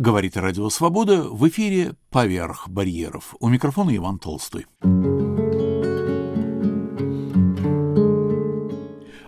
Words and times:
Говорит 0.00 0.36
Радио 0.36 0.70
Свобода 0.70 1.24
в 1.24 1.48
эфире 1.48 1.94
«Поверх 2.10 2.68
барьеров». 2.68 3.34
У 3.40 3.48
микрофона 3.48 3.96
Иван 3.96 4.20
Толстой. 4.20 4.66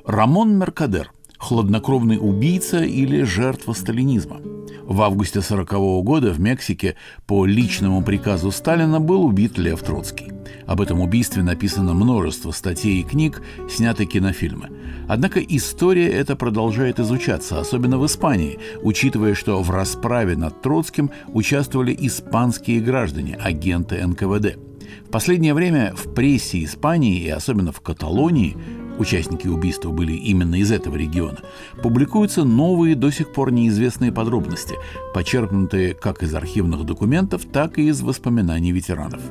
Рамон 0.04 0.56
Меркадер– 0.56 1.10
хладнокровный 1.38 2.18
убийца 2.20 2.84
или 2.84 3.24
жертва 3.24 3.72
сталинизма. 3.72 4.36
В 4.84 5.02
августе 5.02 5.40
1940 5.40 6.04
года 6.04 6.30
в 6.30 6.38
Мексике 6.38 6.94
по 7.26 7.46
личному 7.46 8.04
приказу 8.04 8.52
Сталина 8.52 9.00
был 9.00 9.24
убит 9.24 9.58
Лев 9.58 9.82
Троцкий. 9.82 10.39
Об 10.66 10.80
этом 10.80 11.00
убийстве 11.00 11.42
написано 11.42 11.94
множество 11.94 12.50
статей 12.52 13.00
и 13.00 13.04
книг, 13.04 13.42
сняты 13.68 14.04
кинофильмы. 14.04 14.70
Однако 15.08 15.40
история 15.40 16.08
эта 16.08 16.36
продолжает 16.36 17.00
изучаться, 17.00 17.60
особенно 17.60 17.98
в 17.98 18.06
Испании, 18.06 18.58
учитывая, 18.82 19.34
что 19.34 19.62
в 19.62 19.70
расправе 19.70 20.36
над 20.36 20.62
Троцким 20.62 21.10
участвовали 21.28 21.96
испанские 21.98 22.80
граждане, 22.80 23.36
агенты 23.42 24.06
НКВД. 24.06 24.58
В 25.06 25.10
последнее 25.10 25.54
время 25.54 25.92
в 25.96 26.14
прессе 26.14 26.62
Испании 26.64 27.20
и 27.20 27.28
особенно 27.28 27.72
в 27.72 27.80
Каталонии 27.80 28.56
участники 29.00 29.48
убийства 29.48 29.90
были 29.90 30.12
именно 30.12 30.56
из 30.56 30.70
этого 30.70 30.96
региона, 30.96 31.38
публикуются 31.82 32.44
новые 32.44 32.94
до 32.94 33.10
сих 33.10 33.32
пор 33.32 33.50
неизвестные 33.50 34.12
подробности, 34.12 34.76
почерпнутые 35.14 35.94
как 35.94 36.22
из 36.22 36.34
архивных 36.34 36.84
документов, 36.84 37.44
так 37.50 37.78
и 37.78 37.88
из 37.88 38.02
воспоминаний 38.02 38.72
ветеранов. 38.72 39.22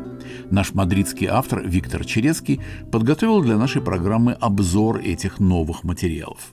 Наш 0.50 0.74
мадридский 0.74 1.28
автор 1.28 1.62
Виктор 1.66 2.04
Черецкий 2.04 2.60
подготовил 2.92 3.42
для 3.42 3.58
нашей 3.58 3.82
программы 3.82 4.34
обзор 4.34 4.98
этих 4.98 5.40
новых 5.40 5.84
материалов. 5.84 6.52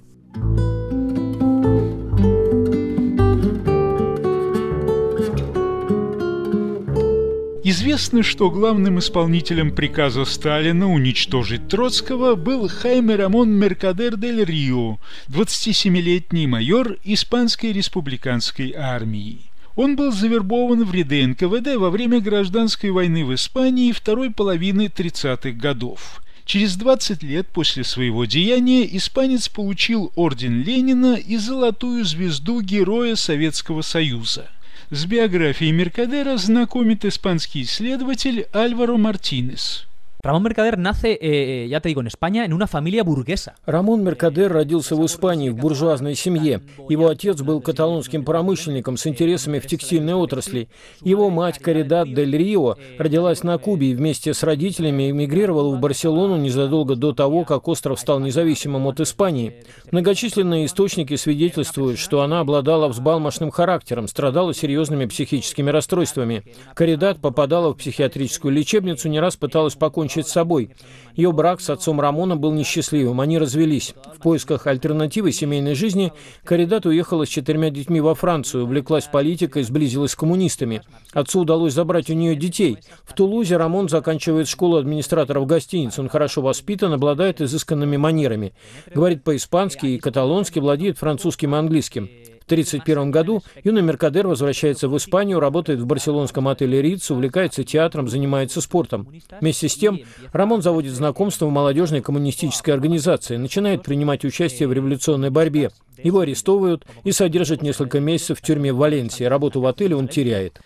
Известно, 7.87 8.25
что 8.25 8.51
главным 8.51 8.99
исполнителем 8.99 9.71
приказа 9.71 10.25
Сталина 10.25 10.93
уничтожить 10.93 11.69
Троцкого 11.69 12.35
был 12.35 12.69
Хайме 12.69 13.15
Рамон 13.15 13.53
Меркадер 13.53 14.17
дель 14.17 14.43
Рио, 14.43 14.99
27-летний 15.29 16.49
майор 16.49 16.97
Испанской 17.05 17.71
республиканской 17.71 18.75
армии. 18.77 19.39
Он 19.77 19.95
был 19.95 20.11
завербован 20.11 20.83
в 20.83 20.93
ряды 20.93 21.25
НКВД 21.29 21.77
во 21.77 21.91
время 21.91 22.21
гражданской 22.21 22.91
войны 22.91 23.25
в 23.25 23.33
Испании 23.33 23.93
второй 23.93 24.33
половины 24.33 24.87
30-х 24.87 25.53
годов. 25.53 26.23
Через 26.45 26.75
20 26.75 27.23
лет 27.23 27.47
после 27.47 27.85
своего 27.85 28.25
деяния 28.25 28.85
испанец 28.97 29.49
получил 29.49 30.11
орден 30.17 30.61
Ленина 30.61 31.15
и 31.15 31.37
золотую 31.37 32.05
звезду 32.05 32.63
Героя 32.63 33.15
Советского 33.15 33.83
Союза. 33.83 34.51
С 34.91 35.07
биографией 35.07 35.73
Меркадера 35.73 36.37
знакомит 36.37 37.05
испанский 37.05 37.63
исследователь 37.63 38.47
Альваро 38.53 38.97
Мартинес. 38.97 39.87
Ramón 40.27 40.43
Mercader 40.43 40.77
nace, 40.77 41.17
eh, 41.21 41.69
ya 41.69 41.81
te 41.81 41.89
digo, 41.89 42.01
en 42.01 42.09
España, 42.09 42.45
en 42.45 42.53
una 42.53 42.67
familia 42.67 43.05
burguesa. 43.05 43.55
Рамон 43.65 44.03
Меркадер 44.03 44.53
родился 44.53 44.97
в 44.97 45.07
Испании 45.07 45.51
в 45.51 45.57
буржуазной 45.57 46.17
семье. 46.17 46.63
Его 46.89 47.07
отец 47.07 47.43
был 47.43 47.61
каталонским 47.61 48.25
промышленником 48.25 48.97
с 48.97 49.07
интересами 49.07 49.61
в 49.61 49.69
текстильной 49.69 50.15
отрасли. 50.15 50.69
Его 51.01 51.31
мать 51.31 51.61
Каридат 51.61 52.13
дель 52.13 52.37
Рио 52.37 52.75
родилась 52.99 53.45
на 53.45 53.57
Кубе 53.59 53.93
и 53.93 53.95
вместе 53.95 54.35
с 54.35 54.43
родителями 54.43 55.11
эмигрировала 55.11 55.73
в 55.77 55.79
Барселону 55.79 56.37
незадолго 56.39 56.97
до 56.97 57.13
того, 57.13 57.45
как 57.45 57.69
остров 57.69 58.01
стал 58.01 58.19
независимым 58.19 58.89
от 58.89 58.99
Испании. 58.99 59.63
Многочисленные 59.93 60.67
источники 60.67 61.15
свидетельствуют, 61.15 62.01
что 62.01 62.23
она 62.23 62.41
обладала 62.41 62.89
взбалмошным 62.89 63.53
характером, 63.53 64.09
страдала 64.09 64.53
серьезными 64.53 65.07
психическими 65.07 65.71
расстройствами. 65.71 66.43
Каридат 66.75 67.21
попадала 67.21 67.73
в 67.73 67.77
психиатрическую 67.77 68.53
лечебницу, 68.53 69.09
не 69.09 69.21
раз 69.21 69.37
пыталась 69.37 69.77
покончить 69.77 70.16
покончить 70.17 70.29
с 70.29 70.33
собой. 70.33 70.71
Ее 71.15 71.33
брак 71.33 71.63
с 71.63 71.71
отцом 71.71 71.99
Рамона 71.99 72.37
был 72.37 72.53
несчастливым, 72.53 73.21
они 73.23 73.39
развелись. 73.39 73.95
В 74.15 74.21
поисках 74.21 74.67
альтернативы 74.67 75.33
семейной 75.33 75.75
жизни 75.75 76.13
Каридат 76.45 76.85
уехала 76.85 77.25
с 77.25 77.29
четырьмя 77.29 77.71
детьми 77.71 78.03
во 78.03 78.15
Францию, 78.15 78.65
увлеклась 78.65 79.07
политикой, 79.07 79.63
сблизилась 79.63 80.11
с 80.11 80.17
коммунистами. 80.17 80.83
Отцу 81.15 81.41
удалось 81.41 81.73
забрать 81.73 82.11
у 82.11 82.15
нее 82.15 82.37
детей. 82.37 82.79
В 83.05 83.15
Тулузе 83.15 83.57
Рамон 83.57 83.89
заканчивает 83.89 84.47
школу 84.47 84.77
администраторов 84.77 85.47
гостиниц. 85.47 85.99
Он 85.99 86.11
хорошо 86.11 86.43
воспитан, 86.43 86.93
обладает 86.93 87.41
изысканными 87.41 87.97
манерами. 87.97 88.53
Говорит 88.95 89.25
по-испански 89.25 89.87
и 89.87 89.99
каталонски, 89.99 90.59
владеет 90.59 90.99
французским 90.99 91.55
и 91.55 91.59
английским. 91.59 92.11
В 92.47 92.53
1931 92.53 93.11
году 93.11 93.43
юный 93.65 93.83
Меркадер 93.83 94.29
возвращается 94.29 94.89
в 94.89 94.97
Испанию, 94.97 95.41
работает 95.41 95.81
в 95.81 95.87
барселонском 95.87 96.47
отеле 96.47 96.81
«Риц», 96.81 97.11
увлекается 97.11 97.65
театром, 97.65 98.07
занимается 98.07 98.61
спортом. 98.61 99.09
Вместе 99.41 99.69
с 99.69 99.75
тем 99.75 99.99
Рамон 100.33 100.63
заводит 100.63 100.93
знакомство 100.93 101.47
в 101.47 101.51
молодежной 101.51 102.03
коммунистической 102.03 102.73
организации, 102.73 103.37
начинает 103.37 103.83
принимать 103.83 104.25
участие 104.25 104.69
в 104.69 104.73
революционной 104.73 105.31
борьбе. 105.31 105.73
Его 106.03 106.21
арестовывают 106.21 106.87
и 107.03 107.11
содержат 107.11 107.63
несколько 107.63 107.99
месяцев 107.99 108.39
в 108.39 108.43
тюрьме 108.43 108.73
в 108.73 108.77
Валенсии. 108.77 109.25
Работу 109.25 109.61
в 109.61 109.67
отеле 109.67 109.97
он 109.97 110.07
теряет. 110.07 110.61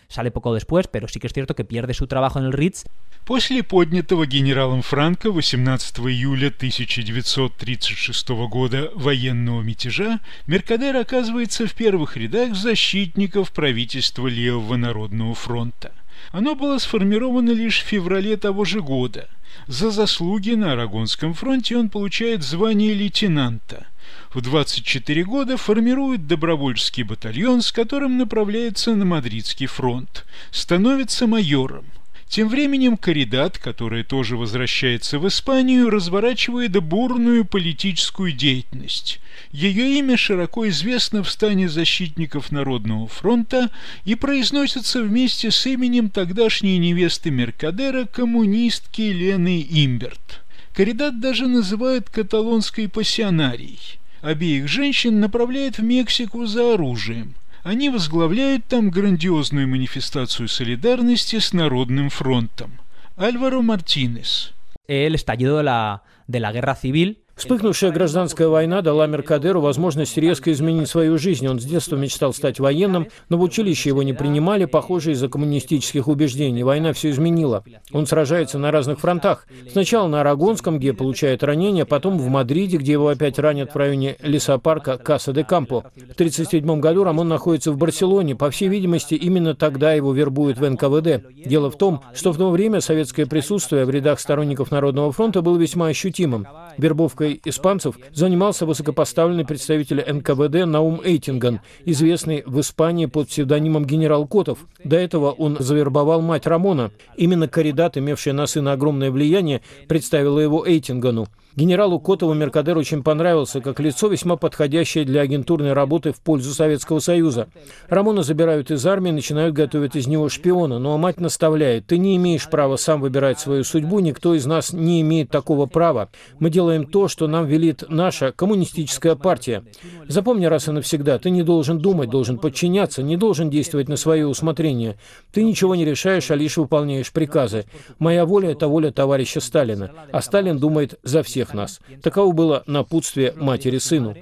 После 3.26 3.62
поднятого 3.62 4.26
генералом 4.26 4.82
Франко 4.82 5.30
18 5.30 6.00
июля 6.00 6.48
1936 6.48 8.28
года 8.28 8.91
военного 8.94 9.62
мятежа 9.62 10.18
Меркадер 10.47 10.97
оказывается 10.97 11.66
в 11.70 11.75
первых 11.75 12.16
рядах 12.16 12.54
защитников 12.54 13.53
правительства 13.53 14.26
Левого 14.26 14.76
народного 14.76 15.34
фронта. 15.34 15.92
Оно 16.32 16.54
было 16.54 16.78
сформировано 16.78 17.50
лишь 17.50 17.81
в 17.81 17.86
феврале 17.86 18.36
того 18.36 18.64
же 18.64 18.81
года. 18.81 19.28
За 19.66 19.91
заслуги 19.91 20.50
на 20.50 20.72
Арагонском 20.72 21.32
фронте 21.34 21.76
он 21.76 21.88
получает 21.88 22.42
звание 22.42 22.92
лейтенанта– 22.92 23.86
в 24.32 24.41
24 24.41 25.25
года 25.25 25.56
формирует 25.56 26.26
добровольческий 26.28 27.03
батальон, 27.03 27.62
с 27.62 27.72
которым 27.72 28.16
направляется 28.16 28.94
на 28.94 29.04
Мадридский 29.04 29.66
фронт, 29.66 30.25
становится 30.53 31.26
майором. 31.26 31.84
Тем 32.30 32.48
временем 32.48 32.96
Каридат, 32.96 33.58
которая 33.58 34.04
тоже 34.04 34.36
возвращается 34.36 35.18
в 35.18 35.26
Испанию, 35.26 35.91
разворачивает 35.91 36.80
бурную 36.80 37.44
политическую 37.44 38.30
деятельность. 38.30 39.18
Ее 39.50 39.98
имя 39.98 40.16
широко 40.16 40.68
известно 40.68 41.24
в 41.24 41.30
стане 41.30 41.68
защитников 41.68 42.52
Народного 42.52 43.08
фронта 43.08 43.68
и 44.04 44.14
произносится 44.14 45.02
вместе 45.02 45.50
с 45.50 45.66
именем 45.66 46.08
тогдашней 46.08 46.78
невесты 46.78 47.32
Меркадера, 47.32 48.04
коммунистки 48.04 49.02
Лены 49.02 49.66
Имберт. 49.68 50.42
Каридат 50.72 51.18
даже 51.20 51.48
называют 51.48 52.10
каталонской 52.10 52.88
пассионарией. 52.88 53.98
Обеих 54.22 54.68
женщин 54.68 55.18
направляет 55.18 55.78
в 55.78 55.82
Мексику 55.82 56.47
за 56.47 56.74
оружием. 56.74 57.34
Они 57.62 57.91
возглавляют 57.91 58.65
там 58.66 58.91
грандиозную 58.91 59.69
манифестацию 59.69 60.48
солидарности 60.48 61.38
с 61.38 61.53
Народным 61.53 62.09
фронтом. 62.09 62.81
Альваро 63.16 63.60
Мартинес. 63.60 64.53
El 64.88 65.15
estallido 65.15 65.59
de 65.59 65.65
la, 65.65 66.03
de 66.26 66.41
la 66.41 66.53
guerra 66.53 66.75
civil 66.75 67.19
Вспыхнувшая 67.41 67.91
гражданская 67.91 68.49
война 68.49 68.83
дала 68.83 69.06
Меркадеру 69.06 69.62
возможность 69.62 70.19
резко 70.19 70.53
изменить 70.53 70.91
свою 70.91 71.17
жизнь. 71.17 71.49
Он 71.49 71.59
с 71.59 71.65
детства 71.65 71.97
мечтал 71.97 72.34
стать 72.34 72.61
военным, 72.61 73.06
но 73.31 73.39
в 73.39 73.43
училище 73.43 73.89
его 73.89 74.03
не 74.03 74.12
принимали, 74.12 74.67
похоже, 74.67 75.12
из-за 75.12 75.28
коммунистических 75.28 76.06
убеждений. 76.06 76.62
Война 76.62 76.93
все 76.93 77.09
изменила. 77.09 77.65
Он 77.93 78.06
сражается 78.06 78.59
на 78.59 78.71
разных 78.71 79.01
фронтах. 79.01 79.47
Сначала 79.73 80.06
на 80.06 80.21
Арагонском, 80.21 80.78
где 80.78 80.93
получает 80.93 81.43
ранения, 81.43 81.87
потом 81.87 82.19
в 82.19 82.28
Мадриде, 82.28 82.77
где 82.77 82.93
его 82.93 83.09
опять 83.09 83.39
ранят 83.39 83.72
в 83.72 83.77
районе 83.77 84.17
лесопарка 84.21 84.99
Каса 84.99 85.33
де 85.33 85.43
Кампо. 85.43 85.84
В 85.95 86.12
1937 86.12 86.78
году 86.78 87.05
Рамон 87.05 87.28
находится 87.28 87.72
в 87.72 87.78
Барселоне. 87.78 88.37
По 88.37 88.51
всей 88.51 88.69
видимости, 88.69 89.15
именно 89.15 89.55
тогда 89.55 89.95
его 89.95 90.13
вербуют 90.13 90.59
в 90.59 90.69
НКВД. 90.69 91.25
Дело 91.47 91.71
в 91.71 91.78
том, 91.78 92.03
что 92.13 92.34
в 92.34 92.36
то 92.36 92.51
время 92.51 92.83
советское 92.83 93.25
присутствие 93.25 93.86
в 93.86 93.91
рядах 93.91 94.21
сторонников 94.21 94.71
Народного 94.71 95.10
фронта 95.10 95.41
было 95.41 95.57
весьма 95.57 95.86
ощутимым. 95.86 96.47
Вербовкой 96.77 97.29
группой 97.30 97.41
испанцев 97.44 97.97
занимался 98.12 98.66
высокопоставленный 98.66 99.44
представитель 99.44 100.03
НКВД 100.06 100.66
Наум 100.66 101.00
Эйтинган, 101.04 101.60
известный 101.84 102.42
в 102.47 102.60
Испании 102.60 103.06
под 103.06 103.28
псевдонимом 103.28 103.84
генерал 103.84 104.27
Котов. 104.27 104.59
До 104.84 104.97
этого 104.97 105.30
он 105.30 105.56
завербовал 105.59 106.21
мать 106.21 106.47
Рамона. 106.47 106.91
Именно 107.16 107.48
Каридат, 107.48 107.97
имевшая 107.97 108.34
на 108.34 108.47
сына 108.47 108.72
огромное 108.72 109.10
влияние, 109.10 109.60
представила 109.88 110.41
его 110.41 110.66
Эйтингану. 110.66 111.28
Генералу 111.56 111.98
Котову 111.98 112.32
Меркадер 112.32 112.78
очень 112.78 113.02
понравился, 113.02 113.60
как 113.60 113.80
лицо 113.80 114.06
весьма 114.06 114.36
подходящее 114.36 115.04
для 115.04 115.22
агентурной 115.22 115.72
работы 115.72 116.12
в 116.12 116.20
пользу 116.20 116.54
Советского 116.54 117.00
Союза. 117.00 117.48
Рамона 117.88 118.22
забирают 118.22 118.70
из 118.70 118.86
армии, 118.86 119.10
начинают 119.10 119.54
готовить 119.54 119.97
из 119.97 120.06
него 120.06 120.28
шпиона, 120.28 120.78
но 120.78 120.97
мать 120.97 121.20
наставляет, 121.20 121.86
ты 121.86 121.98
не 121.98 122.16
имеешь 122.16 122.48
права 122.48 122.76
сам 122.76 123.00
выбирать 123.00 123.41
свою 123.41 123.64
судьбу, 123.64 123.98
никто 123.98 124.34
из 124.34 124.47
нас 124.47 124.72
не 124.72 125.00
имеет 125.00 125.30
такого 125.30 125.66
права. 125.66 126.10
Мы 126.38 126.50
делаем 126.50 126.86
то, 126.86 127.08
что 127.08 127.26
нам 127.26 127.47
велит 127.47 127.82
наша 127.88 128.30
коммунистическая 128.30 129.16
партия. 129.16 129.64
Запомни 130.06 130.47
раз 130.47 130.68
и 130.68 130.70
навсегда, 130.70 131.18
ты 131.18 131.30
не 131.30 131.42
должен 131.42 131.80
думать, 131.80 132.10
должен 132.10 132.38
подчиняться, 132.38 133.02
не 133.02 133.16
должен 133.16 133.50
действовать 133.50 133.88
на 133.88 133.97
свое 133.97 134.26
усмотрение. 134.26 134.98
Ты 135.32 135.42
ничего 135.42 135.74
не 135.74 135.84
решаешь, 135.84 136.30
а 136.30 136.36
лишь 136.36 136.58
выполняешь 136.58 137.10
приказы. 137.10 137.64
Моя 137.98 138.24
воля– 138.24 138.50
это 138.52 138.68
воля 138.68 138.92
товарища 138.92 139.41
Сталина, 139.41 139.91
а 140.12 140.22
Сталин 140.22 140.58
думает 140.58 140.98
за 141.02 141.24
всех 141.24 141.40
всех 141.41 141.54
нас. 141.54 141.81
Таково 142.03 142.33
было 142.33 142.63
напутствие 142.66 143.33
матери 143.37 143.78
сыну. 143.78 144.15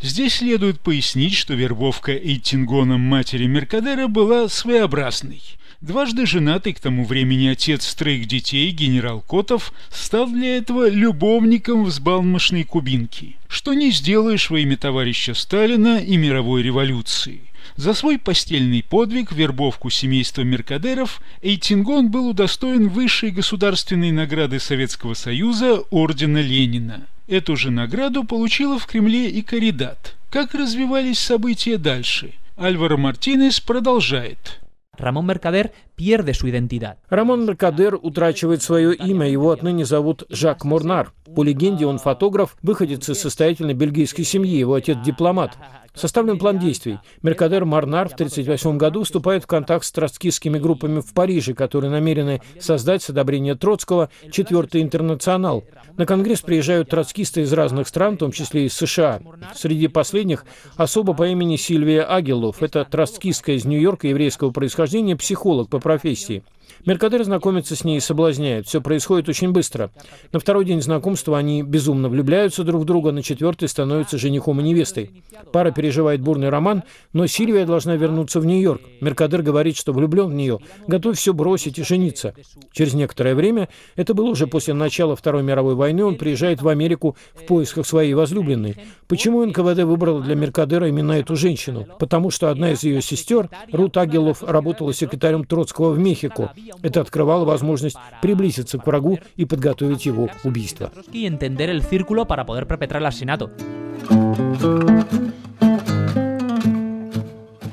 Здесь 0.00 0.36
следует 0.36 0.80
пояснить, 0.80 1.34
что 1.34 1.52
вербовка 1.52 2.12
Эйтингоном 2.12 3.00
матери 3.00 3.46
Меркадера 3.46 4.08
была 4.08 4.48
своеобразной. 4.48 5.42
Дважды 5.80 6.26
женатый 6.26 6.74
к 6.74 6.80
тому 6.80 7.06
времени 7.06 7.46
отец 7.46 7.94
троих 7.94 8.26
детей, 8.26 8.70
генерал 8.70 9.22
Котов, 9.22 9.72
стал 9.88 10.30
для 10.30 10.58
этого 10.58 10.90
любовником 10.90 11.84
взбалмошной 11.84 12.64
кубинки, 12.64 13.36
что 13.48 13.72
не 13.72 13.90
сделаешь 13.90 14.50
во 14.50 14.58
имя 14.58 14.76
товарища 14.76 15.32
Сталина 15.32 15.96
и 15.96 16.18
мировой 16.18 16.62
революции. 16.62 17.40
За 17.76 17.94
свой 17.94 18.18
постельный 18.18 18.82
подвиг, 18.82 19.32
вербовку 19.32 19.88
семейства 19.88 20.42
Меркадеров, 20.42 21.22
Эйтингон 21.40 22.10
был 22.10 22.28
удостоен 22.28 22.90
высшей 22.90 23.30
государственной 23.30 24.10
награды 24.10 24.60
Советского 24.60 25.14
Союза 25.14 25.80
Ордена 25.90 26.42
Ленина. 26.42 27.06
Эту 27.26 27.56
же 27.56 27.70
награду 27.70 28.24
получила 28.24 28.78
в 28.78 28.84
Кремле 28.84 29.30
и 29.30 29.40
Каридат. 29.40 30.16
Как 30.28 30.52
развивались 30.52 31.20
события 31.20 31.78
дальше? 31.78 32.32
Альваро 32.58 32.98
Мартинес 32.98 33.60
продолжает. 33.60 34.59
Рамон 35.00 35.26
Меркадер 35.26 35.70
pierde 36.00 36.32
su 36.32 36.46
identidad. 36.46 36.96
Рамон 37.10 37.44
Меркадер 37.44 37.98
утрачивает 38.00 38.62
свое 38.62 38.94
имя, 38.94 39.28
его 39.28 39.50
отныне 39.50 39.84
зовут 39.84 40.24
Жак 40.30 40.64
Морнар. 40.64 41.12
По 41.36 41.44
легенде, 41.44 41.84
он 41.84 41.98
фотограф, 41.98 42.56
выходец 42.62 43.08
из 43.10 43.18
состоятельной 43.18 43.74
бельгийской 43.74 44.24
семьи, 44.24 44.56
его 44.56 44.74
отец 44.74 44.96
дипломат. 45.04 45.58
Составлен 45.94 46.38
план 46.38 46.58
действий. 46.58 46.98
Меркадер 47.22 47.64
Марнар 47.64 48.08
в 48.08 48.14
1938 48.14 48.78
году 48.78 49.02
вступает 49.02 49.42
в 49.42 49.46
контакт 49.48 49.84
с 49.84 49.90
троцкистскими 49.90 50.58
группами 50.58 51.00
в 51.00 51.12
Париже, 51.12 51.52
которые 51.52 51.90
намерены 51.90 52.40
создать 52.60 53.02
с 53.02 53.10
одобрения 53.10 53.56
Троцкого 53.56 54.08
четвертый 54.30 54.82
интернационал. 54.82 55.64
На 55.96 56.06
Конгресс 56.06 56.42
приезжают 56.42 56.90
троцкисты 56.90 57.42
из 57.42 57.52
разных 57.52 57.88
стран, 57.88 58.14
в 58.14 58.18
том 58.18 58.32
числе 58.32 58.66
из 58.66 58.74
США. 58.74 59.20
Среди 59.54 59.88
последних 59.88 60.44
особо 60.76 61.12
по 61.12 61.26
имени 61.26 61.56
Сильвия 61.56 62.04
Агилов. 62.04 62.62
Это 62.62 62.84
троцкистская 62.84 63.56
из 63.56 63.64
Нью-Йорка 63.64 64.06
еврейского 64.06 64.52
происхождения, 64.52 65.16
психолог 65.16 65.68
по 65.68 65.80
профессии. 65.89 66.43
Меркадер 66.86 67.24
знакомится 67.24 67.76
с 67.76 67.84
ней 67.84 67.98
и 67.98 68.00
соблазняет. 68.00 68.66
Все 68.66 68.80
происходит 68.80 69.28
очень 69.28 69.52
быстро. 69.52 69.90
На 70.32 70.40
второй 70.40 70.64
день 70.64 70.82
знакомства 70.82 71.38
они 71.38 71.62
безумно 71.62 72.08
влюбляются 72.08 72.64
друг 72.64 72.82
в 72.82 72.84
друга, 72.84 73.12
на 73.12 73.22
четвертый 73.22 73.68
становятся 73.68 74.18
женихом 74.18 74.60
и 74.60 74.62
невестой. 74.62 75.10
Пара 75.52 75.70
переживает 75.70 76.20
бурный 76.20 76.48
роман, 76.48 76.82
но 77.12 77.26
Сильвия 77.26 77.66
должна 77.66 77.96
вернуться 77.96 78.40
в 78.40 78.46
Нью-Йорк. 78.46 78.80
Меркадер 79.00 79.42
говорит, 79.42 79.76
что 79.76 79.92
влюблен 79.92 80.28
в 80.28 80.34
нее, 80.34 80.60
готов 80.86 81.16
все 81.16 81.32
бросить 81.32 81.78
и 81.78 81.82
жениться. 81.82 82.34
Через 82.72 82.94
некоторое 82.94 83.34
время, 83.34 83.68
это 83.96 84.14
было 84.14 84.30
уже 84.30 84.46
после 84.46 84.74
начала 84.74 85.16
Второй 85.16 85.42
мировой 85.42 85.74
войны, 85.74 86.04
он 86.04 86.16
приезжает 86.16 86.62
в 86.62 86.68
Америку 86.68 87.16
в 87.34 87.44
поисках 87.44 87.86
своей 87.86 88.14
возлюбленной. 88.14 88.76
Почему 89.08 89.44
НКВД 89.44 89.82
выбрал 89.82 90.20
для 90.20 90.34
Меркадера 90.34 90.88
именно 90.88 91.12
эту 91.12 91.36
женщину? 91.36 91.86
Потому 91.98 92.30
что 92.30 92.50
одна 92.50 92.72
из 92.72 92.82
ее 92.82 93.02
сестер, 93.02 93.48
Рут 93.72 93.96
Агилов, 93.96 94.42
работала 94.42 94.92
секретарем 94.92 95.44
Троцкого 95.44 95.90
в 95.90 95.98
Мехико. 95.98 96.52
Это 96.82 97.00
открывало 97.00 97.44
возможность 97.44 97.96
приблизиться 98.22 98.78
к 98.78 98.86
врагу 98.86 99.18
и 99.36 99.44
подготовить 99.44 100.06
его 100.06 100.28
убийство. 100.44 100.92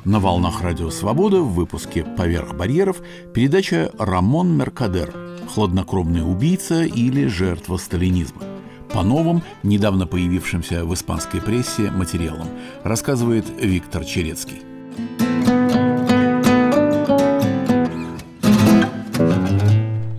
На 0.05 0.19
волнах 0.19 0.61
Радио 0.61 0.89
Свобода 0.89 1.41
в 1.41 1.53
выпуске 1.53 2.05
«Поверх 2.05 2.55
барьеров» 2.55 3.01
передача 3.33 3.91
«Рамон 3.99 4.55
Меркадер. 4.57 5.13
Хладнокровный 5.53 6.21
убийца 6.21 6.83
или 6.83 7.27
жертва 7.27 7.75
сталинизма». 7.75 8.41
По 8.93 9.03
новым, 9.03 9.43
недавно 9.63 10.07
появившимся 10.07 10.85
в 10.85 10.93
испанской 10.93 11.41
прессе 11.41 11.91
материалам, 11.91 12.47
рассказывает 12.83 13.45
Виктор 13.59 14.05
Черецкий. 14.05 14.61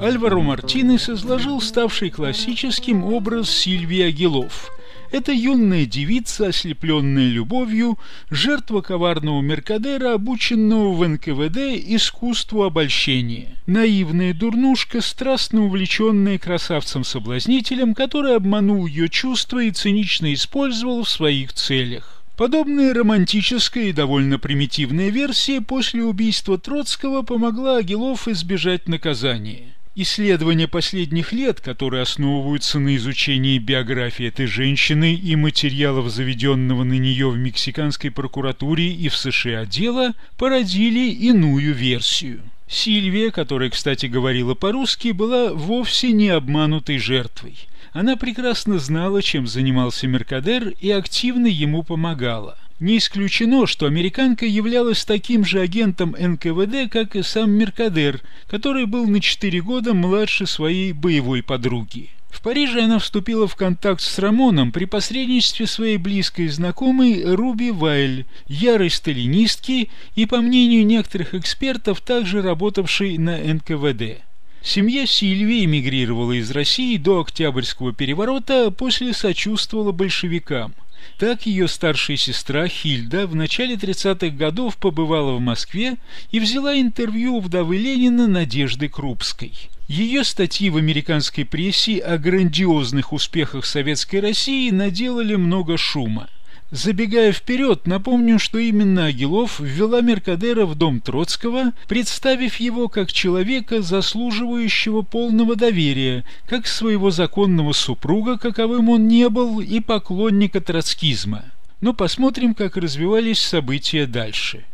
Альваро 0.08 0.40
Мартинес 0.40 1.10
изложил 1.10 1.60
ставший 1.60 2.08
классическим 2.08 3.04
образ 3.04 3.50
Сильвии 3.50 4.00
Агилов. 4.00 4.70
Это 5.12 5.32
юная 5.32 5.84
девица, 5.84 6.46
ослепленная 6.46 7.28
любовью, 7.28 7.98
жертва 8.30 8.80
коварного 8.80 9.42
Меркадера, 9.42 10.14
обученного 10.14 10.94
в 10.94 11.06
НКВД 11.06 11.58
искусству 11.94 12.62
обольщения. 12.62 13.58
Наивная 13.66 14.32
дурнушка, 14.32 15.02
страстно 15.02 15.66
увлеченная 15.66 16.38
красавцем-соблазнителем, 16.38 17.94
который 17.94 18.34
обманул 18.34 18.86
ее 18.86 19.10
чувства 19.10 19.62
и 19.62 19.70
цинично 19.72 20.32
использовал 20.32 21.02
в 21.02 21.10
своих 21.10 21.52
целях. 21.52 22.24
Подобная 22.38 22.94
романтическая 22.94 23.84
и 23.84 23.92
довольно 23.92 24.38
примитивная 24.38 25.10
версия 25.10 25.60
после 25.60 26.02
убийства 26.02 26.56
Троцкого 26.56 27.20
помогла 27.20 27.76
Агилов 27.76 28.26
избежать 28.26 28.88
наказания. 28.88 29.74
Исследования 30.00 30.68
последних 30.68 31.32
лет, 31.32 31.60
которые 31.60 32.02
основываются 32.02 32.78
на 32.78 32.94
изучении 32.94 33.58
биографии 33.58 34.26
этой 34.26 34.46
женщины 34.46 35.12
и 35.12 35.34
материалов 35.34 36.08
заведенного 36.08 36.84
на 36.84 36.92
нее 36.92 37.28
в 37.28 37.36
мексиканской 37.36 38.12
прокуратуре 38.12 38.92
и 38.92 39.08
в 39.08 39.16
США 39.16 39.64
дела, 39.66 40.14
породили 40.36 41.10
иную 41.10 41.74
версию. 41.74 42.42
Сильвия, 42.68 43.32
которая, 43.32 43.70
кстати, 43.70 44.06
говорила 44.06 44.54
по-русски, 44.54 45.08
была 45.08 45.52
вовсе 45.52 46.12
не 46.12 46.28
обманутой 46.28 46.98
жертвой. 46.98 47.56
Она 47.92 48.14
прекрасно 48.14 48.78
знала, 48.78 49.20
чем 49.20 49.48
занимался 49.48 50.06
Меркадер 50.06 50.74
и 50.80 50.92
активно 50.92 51.48
ему 51.48 51.82
помогала– 51.82 52.56
не 52.80 52.98
исключено, 52.98 53.66
что 53.66 53.86
американка 53.86 54.46
являлась 54.46 55.04
таким 55.04 55.44
же 55.44 55.60
агентом 55.60 56.14
НКВД, 56.18 56.90
как 56.90 57.16
и 57.16 57.22
сам 57.22 57.50
Меркадер, 57.50 58.20
который 58.46 58.86
был 58.86 59.06
на 59.06 59.20
4 59.20 59.60
года 59.62 59.94
младше 59.94 60.46
своей 60.46 60.92
боевой 60.92 61.42
подруги. 61.42 62.10
В 62.30 62.42
Париже 62.42 62.82
она 62.82 62.98
вступила 62.98 63.48
в 63.48 63.56
контакт 63.56 64.00
с 64.00 64.18
Рамоном 64.18 64.70
при 64.70 64.84
посредничестве 64.84 65.66
своей 65.66 65.96
близкой 65.96 66.48
знакомой 66.48 67.24
Руби 67.24 67.70
Вайль, 67.70 68.26
ярой 68.46 68.90
сталинистки 68.90 69.90
и, 70.14 70.26
по 70.26 70.40
мнению 70.40 70.86
некоторых 70.86 71.34
экспертов, 71.34 72.00
также 72.00 72.42
работавшей 72.42 73.18
на 73.18 73.38
НКВД. 73.38 74.22
Семья 74.62 75.06
Сильвии 75.06 75.64
эмигрировала 75.64 76.32
из 76.32 76.50
России 76.50 76.96
до 76.96 77.20
Октябрьского 77.20 77.92
переворота, 77.92 78.70
после 78.70 79.14
сочувствовала 79.14 79.92
большевикам– 79.92 80.74
так 81.18 81.46
ее 81.46 81.68
старшая 81.68 82.16
сестра 82.16 82.68
Хильда 82.68 83.26
в 83.26 83.34
начале 83.34 83.74
30-х 83.74 84.36
годов 84.36 84.76
побывала 84.76 85.32
в 85.32 85.40
Москве 85.40 85.96
и 86.30 86.40
взяла 86.40 86.78
интервью 86.78 87.36
у 87.36 87.40
вдовы 87.40 87.76
Ленина 87.76 88.26
Надежды 88.26 88.88
Крупской. 88.88 89.52
Ее 89.88 90.22
статьи 90.22 90.68
в 90.68 90.76
американской 90.76 91.44
прессе 91.44 91.98
о 91.98 92.18
грандиозных 92.18 93.12
успехах 93.12 93.64
Советской 93.64 94.20
России 94.20 94.70
наделали 94.70 95.34
много 95.34 95.78
шума. 95.78 96.28
Забегая 96.70 97.32
вперед, 97.32 97.86
напомню, 97.86 98.38
что 98.38 98.58
именно 98.58 99.06
Агилов 99.06 99.58
ввела 99.58 100.02
Меркадера 100.02 100.66
в 100.66 100.74
дом 100.74 101.00
Троцкого, 101.00 101.72
представив 101.88 102.56
его 102.56 102.88
как 102.88 103.10
человека, 103.10 103.80
заслуживающего 103.80 105.00
полного 105.00 105.56
доверия, 105.56 106.26
как 106.46 106.66
своего 106.66 107.10
законного 107.10 107.72
супруга, 107.72 108.36
каковым 108.36 108.90
он 108.90 109.08
не 109.08 109.30
был, 109.30 109.60
и 109.60 109.80
поклонника 109.80 110.60
троцкизма. 110.60 111.46
Но 111.80 111.94
посмотрим, 111.94 112.54
как 112.54 112.76
развивались 112.76 113.40
события 113.40 114.06
дальше. 114.06 114.66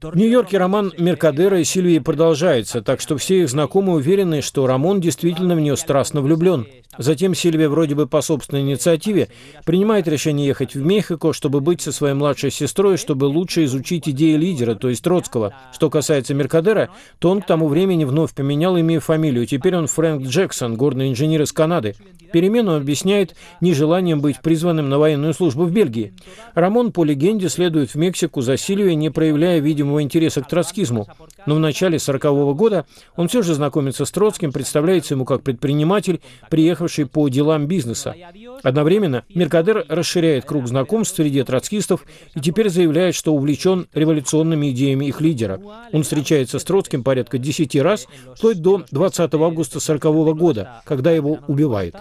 В 0.00 0.16
Нью-Йорке 0.16 0.58
роман 0.58 0.92
Меркадера 0.96 1.58
и 1.58 1.64
Сильвии 1.64 1.98
продолжается, 1.98 2.82
так 2.82 3.00
что 3.00 3.16
все 3.16 3.42
их 3.42 3.48
знакомые 3.48 3.96
уверены, 3.96 4.42
что 4.42 4.68
Рамон 4.68 5.00
действительно 5.00 5.56
в 5.56 5.60
нее 5.60 5.76
страстно 5.76 6.20
влюблен. 6.20 6.64
Затем 6.96 7.34
Сильвия 7.34 7.68
вроде 7.68 7.96
бы 7.96 8.06
по 8.06 8.20
собственной 8.20 8.62
инициативе 8.62 9.26
принимает 9.64 10.06
решение 10.06 10.46
ехать 10.46 10.76
в 10.76 10.84
Мехико, 10.84 11.32
чтобы 11.32 11.60
быть 11.60 11.80
со 11.80 11.90
своей 11.90 12.14
младшей 12.14 12.52
сестрой, 12.52 12.96
чтобы 12.96 13.24
лучше 13.24 13.64
изучить 13.64 14.08
идеи 14.08 14.36
лидера, 14.36 14.76
то 14.76 14.88
есть 14.88 15.02
Троцкого. 15.02 15.52
Что 15.72 15.90
касается 15.90 16.32
Меркадера, 16.32 16.90
то 17.18 17.30
он 17.30 17.42
к 17.42 17.46
тому 17.46 17.66
времени 17.66 18.04
вновь 18.04 18.34
поменял 18.34 18.76
имя 18.76 18.94
и 18.94 19.00
фамилию. 19.00 19.46
Теперь 19.46 19.74
он 19.76 19.88
Фрэнк 19.88 20.28
Джексон, 20.28 20.76
горный 20.76 21.10
инженер 21.10 21.42
из 21.42 21.50
Канады. 21.50 21.96
Перемену 22.32 22.72
он 22.72 22.82
объясняет 22.82 23.36
нежеланием 23.60 24.20
быть 24.20 24.40
призванным 24.40 24.88
на 24.88 24.98
военную 24.98 25.34
службу 25.34 25.64
в 25.64 25.72
Бельгии. 25.72 26.14
Рамон, 26.54 26.90
по 26.90 27.04
легенде, 27.04 27.48
следует 27.48 27.90
в 27.90 27.94
Мексику 27.94 28.42
за 28.44 28.56
Сильвией, 28.56 28.94
не 28.94 29.10
проявляя 29.10 29.58
видимого 29.58 30.02
интереса 30.02 30.42
к 30.42 30.48
троцкизму. 30.48 31.08
Но 31.46 31.56
в 31.56 31.58
начале 31.58 31.98
40-го 31.98 32.54
года 32.54 32.86
он 33.16 33.28
все 33.28 33.42
же 33.42 33.54
знакомится 33.54 34.04
с 34.04 34.10
Троцким, 34.10 34.52
представляется 34.52 35.14
ему 35.14 35.24
как 35.24 35.42
предприниматель, 35.42 36.20
приехавший 36.50 37.06
по 37.06 37.28
делам 37.28 37.66
бизнеса. 37.66 38.14
Одновременно 38.62 39.24
Меркадер 39.34 39.84
расширяет 39.88 40.44
круг 40.44 40.68
знакомств 40.68 41.16
среди 41.16 41.42
троцкистов 41.42 42.04
и 42.34 42.40
теперь 42.40 42.68
заявляет, 42.68 43.14
что 43.14 43.34
увлечен 43.34 43.88
революционными 43.92 44.70
идеями 44.70 45.06
их 45.06 45.20
лидера. 45.20 45.60
Он 45.92 46.02
встречается 46.02 46.58
с 46.58 46.64
Троцким 46.64 47.02
порядка 47.02 47.38
10 47.38 47.76
раз, 47.80 48.06
вплоть 48.36 48.60
до 48.60 48.84
20 48.90 49.34
августа 49.34 49.80
40 49.80 50.36
года, 50.36 50.82
когда 50.84 51.10
его 51.10 51.38
убивают. 51.48 51.96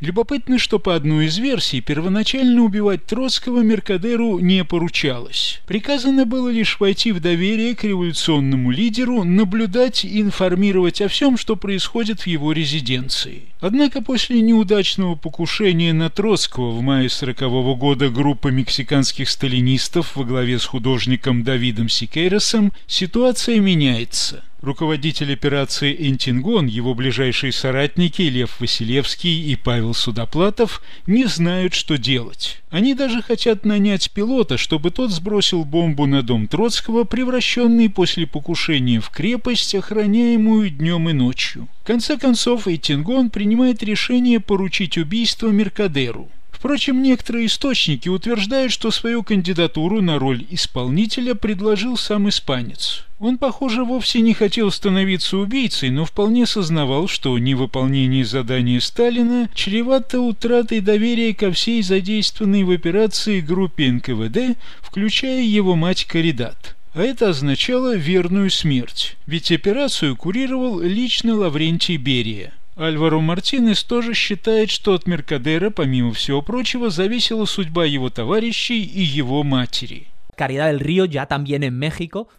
Любопытно, 0.00 0.58
что 0.58 0.78
по 0.78 0.94
одной 0.94 1.26
из 1.26 1.38
версий 1.38 1.80
первоначально 1.80 2.62
убивать 2.62 3.04
Троцкого 3.04 3.62
Меркадеру 3.62 4.38
не 4.38 4.64
поручалось. 4.64 5.60
Приказано 5.66 6.24
было 6.24 6.48
лишь 6.50 6.78
войти 6.78 7.10
в 7.10 7.20
доверие 7.20 7.74
к 7.74 7.82
революционному 7.82 8.70
лидеру, 8.70 9.24
наблюдать 9.24 10.04
и 10.04 10.20
информировать 10.20 11.00
о 11.00 11.08
всем, 11.08 11.36
что 11.36 11.56
происходит 11.56 12.20
в 12.20 12.26
его 12.28 12.52
резиденции. 12.52 13.42
Однако 13.60 14.00
после 14.00 14.40
неудачного 14.40 15.16
покушения 15.16 15.92
на 15.92 16.10
Троцкого 16.10 16.70
в 16.70 16.80
мае 16.80 17.08
40 17.08 17.42
-го 17.42 17.74
года 17.74 18.08
группа 18.08 18.48
мексиканских 18.48 19.28
сталинистов 19.28 20.14
во 20.14 20.24
главе 20.24 20.60
с 20.60 20.64
художником 20.64 21.42
Давидом 21.42 21.88
Сикейросом 21.88 22.72
ситуация 22.86 23.58
меняется. 23.58 24.44
Руководитель 24.60 25.32
операции 25.32 25.94
«Энтингон», 26.10 26.66
его 26.66 26.94
ближайшие 26.94 27.52
соратники 27.52 28.22
Лев 28.22 28.58
Василевский 28.58 29.52
и 29.52 29.54
Павел 29.54 29.94
Судоплатов 29.94 30.82
не 31.06 31.26
знают, 31.26 31.74
что 31.74 31.96
делать. 31.96 32.60
Они 32.68 32.94
даже 32.94 33.22
хотят 33.22 33.64
нанять 33.64 34.10
пилота, 34.10 34.58
чтобы 34.58 34.90
тот 34.90 35.12
сбросил 35.12 35.64
бомбу 35.64 36.06
на 36.06 36.22
дом 36.22 36.48
Троцкого, 36.48 37.04
превращенный 37.04 37.88
после 37.88 38.26
покушения 38.26 39.00
в 39.00 39.10
крепость, 39.10 39.76
охраняемую 39.76 40.70
днем 40.70 41.08
и 41.08 41.12
ночью. 41.12 41.68
В 41.84 41.86
конце 41.86 42.18
концов, 42.18 42.66
Эйтингон 42.66 43.30
принимает 43.30 43.84
решение 43.84 44.40
поручить 44.40 44.98
убийство 44.98 45.48
Меркадеру. 45.48 46.28
Впрочем, 46.58 47.02
некоторые 47.02 47.46
источники 47.46 48.08
утверждают, 48.08 48.72
что 48.72 48.90
свою 48.90 49.22
кандидатуру 49.22 50.02
на 50.02 50.18
роль 50.18 50.44
исполнителя 50.50 51.36
предложил 51.36 51.96
сам 51.96 52.28
испанец. 52.28 53.04
Он, 53.20 53.38
похоже, 53.38 53.84
вовсе 53.84 54.20
не 54.22 54.34
хотел 54.34 54.72
становиться 54.72 55.38
убийцей, 55.38 55.90
но 55.90 56.04
вполне 56.04 56.46
сознавал, 56.46 57.06
что 57.06 57.38
невыполнение 57.38 58.24
задания 58.24 58.80
Сталина 58.80 59.48
чревато 59.54 60.20
утратой 60.20 60.80
доверия 60.80 61.32
ко 61.32 61.52
всей 61.52 61.80
задействованной 61.80 62.64
в 62.64 62.72
операции 62.72 63.40
группе 63.40 63.92
НКВД, 63.92 64.58
включая 64.80 65.42
его 65.42 65.76
мать 65.76 66.06
Каридат. 66.06 66.74
А 66.92 67.02
это 67.02 67.28
означало 67.28 67.94
верную 67.94 68.50
смерть, 68.50 69.16
ведь 69.26 69.52
операцию 69.52 70.16
курировал 70.16 70.80
лично 70.80 71.36
Лаврентий 71.36 71.98
Берия. 71.98 72.52
Альваро 72.78 73.20
Мартинес 73.20 73.82
тоже 73.82 74.14
считает, 74.14 74.70
что 74.70 74.94
от 74.94 75.08
Меркадера, 75.08 75.70
помимо 75.70 76.12
всего 76.12 76.42
прочего, 76.42 76.90
зависела 76.90 77.44
судьба 77.44 77.84
его 77.84 78.08
товарищей 78.08 78.84
и 78.84 79.02
его 79.02 79.42
матери. 79.42 80.06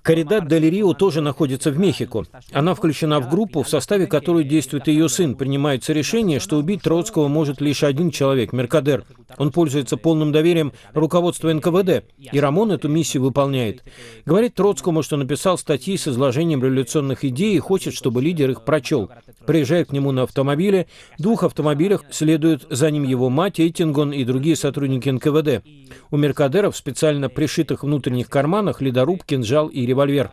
Caridad 0.04 0.48
del 0.48 0.70
Río 0.70 0.94
тоже 0.94 1.22
находится 1.22 1.72
в 1.72 1.78
Мехико. 1.78 2.24
Она 2.54 2.74
включена 2.74 3.20
в 3.20 3.30
группу, 3.30 3.62
в 3.64 3.70
составе 3.70 4.08
которой 4.08 4.46
действует 4.46 4.88
ее 4.88 5.10
сын. 5.10 5.36
Принимается 5.36 5.92
решение, 5.92 6.40
что 6.40 6.58
убить 6.58 6.82
Троцкого 6.82 7.28
может 7.28 7.60
лишь 7.62 7.84
один 7.84 8.10
человек– 8.12 8.54
Меркадер. 8.54 9.04
Он 9.38 9.52
пользуется 9.52 9.98
полным 9.98 10.32
доверием 10.32 10.72
руководства 10.94 11.54
НКВД, 11.54 12.06
и 12.18 12.40
Рамон 12.40 12.72
эту 12.72 12.88
миссию 12.88 13.24
выполняет. 13.24 13.84
Говорит 14.26 14.56
Троцкому, 14.56 15.04
что 15.04 15.18
написал 15.18 15.58
статьи 15.58 15.98
с 15.98 16.08
изложением 16.08 16.64
революционных 16.64 17.26
идей 17.26 17.56
и 17.56 17.60
хочет, 17.60 17.94
чтобы 17.94 18.22
лидер 18.22 18.50
их 18.50 18.64
прочел. 18.64 19.10
Приезжает 19.46 19.90
к 19.90 19.92
нему 19.92 20.12
на 20.12 20.24
автомобиле. 20.24 20.88
В 21.18 21.22
двух 21.22 21.44
автомобилях 21.44 22.06
следуют 22.12 22.66
за 22.70 22.90
ним 22.92 23.04
его 23.04 23.30
мать, 23.30 23.60
Эйтингон 23.60 24.12
и 24.12 24.24
другие 24.24 24.56
сотрудники 24.56 25.10
НКВД. 25.10 25.66
У 26.12 26.18
Меркадера 26.18 26.72
в 26.72 26.78
специально 26.78 27.30
пришитых 27.30 27.84
внутренних 27.90 28.30
карманах 28.30 28.82
ледоруб, 28.82 29.24
кинжал 29.24 29.68
и 29.68 29.86
револьвер. 29.86 30.32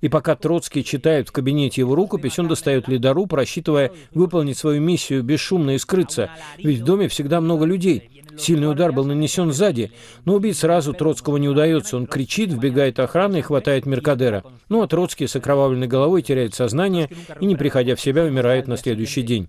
И 0.00 0.08
пока 0.08 0.34
Троцкий 0.34 0.84
читает 0.84 1.28
в 1.28 1.32
кабинете 1.32 1.80
его 1.80 1.94
рукопись, 1.94 2.38
он 2.38 2.48
достает 2.48 2.88
ледоруб, 2.88 3.32
рассчитывая 3.32 3.92
выполнить 4.12 4.58
свою 4.58 4.80
миссию 4.80 5.22
бесшумно 5.22 5.70
и 5.70 5.78
скрыться. 5.78 6.30
Ведь 6.58 6.80
в 6.80 6.84
доме 6.84 7.08
всегда 7.08 7.40
много 7.40 7.64
людей. 7.64 8.10
Сильный 8.36 8.70
удар 8.70 8.92
был 8.92 9.04
нанесен 9.04 9.50
сзади, 9.52 9.92
но 10.24 10.34
убить 10.34 10.58
сразу 10.58 10.92
Троцкого 10.92 11.38
не 11.38 11.48
удается. 11.48 11.96
Он 11.96 12.06
кричит, 12.06 12.50
вбегает 12.50 12.98
охрана 12.98 13.36
и 13.36 13.40
хватает 13.40 13.86
Меркадера. 13.86 14.44
Ну 14.68 14.82
а 14.82 14.88
Троцкий 14.88 15.26
с 15.26 15.36
окровавленной 15.36 15.86
головой 15.86 16.22
теряет 16.22 16.54
сознание 16.54 17.08
и, 17.40 17.46
не 17.46 17.56
приходя 17.56 17.96
в 17.96 18.00
себя, 18.00 18.24
умирает 18.24 18.66
на 18.66 18.76
следующий 18.76 19.22
день. 19.22 19.48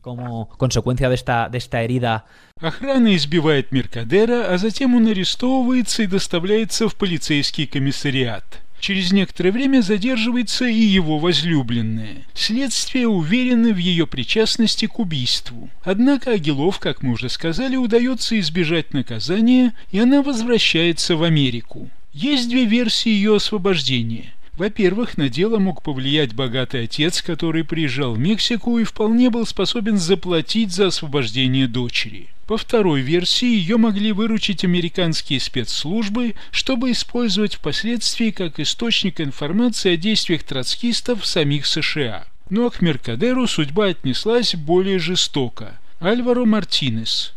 Охрана 2.60 3.16
избивает 3.16 3.72
Меркадера, 3.72 4.52
а 4.52 4.58
затем 4.58 4.96
он 4.96 5.08
арестовывается 5.08 6.04
и 6.04 6.08
доставляется 6.08 6.90
в 6.90 6.96
полицейский 6.96 7.68
комиссариат. 7.68 8.62
Через 8.80 9.12
некоторое 9.12 9.52
время 9.52 9.82
задерживается 9.82 10.66
и 10.66 10.80
его 10.80 11.18
возлюбленная. 11.18 12.26
Следствие 12.34 13.08
уверено 13.08 13.70
в 13.70 13.78
ее 13.78 14.06
причастности 14.06 14.86
к 14.86 15.00
убийству. 15.00 15.70
Однако 15.84 16.32
Агилов, 16.32 16.80
как 16.80 17.02
мы 17.02 17.14
уже 17.14 17.30
сказали, 17.30 17.76
удается 17.76 18.40
избежать 18.40 18.94
наказания, 18.94 19.74
и 19.92 20.00
она 20.00 20.22
возвращается 20.22 21.16
в 21.16 21.24
Америку. 21.24 21.90
Есть 22.14 22.50
две 22.50 22.66
версии 22.66 23.10
ее 23.10 23.36
освобождения. 23.36 24.34
Во-первых, 24.58 25.18
на 25.18 25.30
дело 25.30 25.60
мог 25.60 25.84
повлиять 25.84 26.34
богатый 26.34 26.86
отец, 26.86 27.22
который 27.22 27.64
приезжал 27.64 28.16
в 28.16 28.20
Мексику 28.20 28.80
и 28.80 28.84
вполне 28.84 29.30
был 29.30 29.46
способен 29.46 29.98
заплатить 30.00 30.72
за 30.72 30.88
освобождение 30.88 31.68
дочери. 31.68 32.30
По 32.48 32.58
второй 32.58 33.02
версии 33.02 33.46
ее 33.46 33.78
могли 33.78 34.12
выручить 34.12 34.64
американские 34.64 35.40
спецслужбы, 35.40 36.34
чтобы 36.50 36.92
использовать 36.92 37.56
впоследствии 37.56 38.32
как 38.32 38.60
источник 38.60 39.22
информации 39.22 39.94
о 39.94 39.98
действиях 39.98 40.42
троцкистов 40.42 41.22
в 41.22 41.28
самих 41.28 41.68
США. 41.68 42.26
Но 42.50 42.70
к 42.72 42.82
Меркадеру 42.82 43.46
судьба 43.46 43.88
отнеслась 43.88 44.56
более 44.56 44.98
жестоко. 44.98 45.78
Альваро 46.00 46.46
Мартинес 46.46 47.34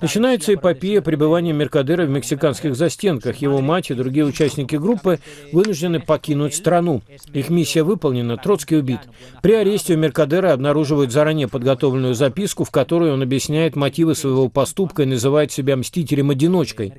Начинается 0.00 0.54
эпопея 0.54 1.00
пребывания 1.00 1.52
Меркадера 1.52 2.06
в 2.06 2.10
мексиканских 2.10 2.76
застенках. 2.76 3.38
Его 3.38 3.60
мать 3.60 3.90
и 3.90 3.94
другие 3.94 4.24
участники 4.24 4.76
группы 4.76 5.18
вынуждены 5.52 5.98
покинуть 5.98 6.54
страну. 6.54 7.02
Их 7.32 7.50
миссия 7.50 7.82
выполнена, 7.82 8.36
Троцкий 8.36 8.76
убит. 8.76 9.00
При 9.42 9.54
аресте 9.54 9.94
у 9.94 9.98
Меркадера 9.98 10.52
обнаруживают 10.52 11.10
заранее 11.10 11.48
подготовленную 11.48 12.14
записку, 12.14 12.62
в 12.62 12.70
которой 12.70 13.12
он 13.12 13.20
объясняет 13.20 13.74
мотивы 13.74 14.14
своего 14.14 14.48
поступка 14.48 15.02
и 15.02 15.06
называет 15.06 15.50
себя 15.50 15.76
мстителем-одиночкой. 15.76 16.94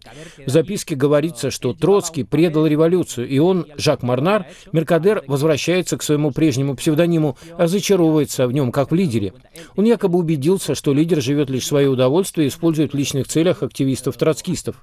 В 0.46 0.50
записке 0.50 0.96
говорится, 0.96 1.50
что 1.50 1.74
Троцкий 1.74 2.24
предал 2.24 2.68
революцию, 2.68 3.30
и 3.30 3.40
он, 3.40 3.68
Жак 3.78 4.04
Марнар, 4.04 4.48
Меркадер 4.74 5.24
возвращается 5.28 5.98
к 5.98 6.04
своему 6.04 6.32
прежнему 6.32 6.76
псевдониму, 6.76 7.38
а 7.58 7.68
зачаровывается 7.68 8.48
в 8.48 8.52
нем 8.52 8.74
как 8.74 8.92
в 8.92 8.96
лидере. 8.96 9.32
Он 9.78 9.86
якобы 9.86 10.20
убедился, 10.20 10.73
кажется, 10.74 10.76
что 10.76 10.94
лидер 10.94 11.22
живет 11.22 11.50
лишь 11.50 11.64
в 11.64 11.68
свое 11.68 11.90
удовольствие 11.90 12.48
и 12.48 12.50
использует 12.50 12.94
в 12.94 12.98
личных 12.98 13.28
целях 13.28 13.64
активистов-троцкистов. 13.64 14.76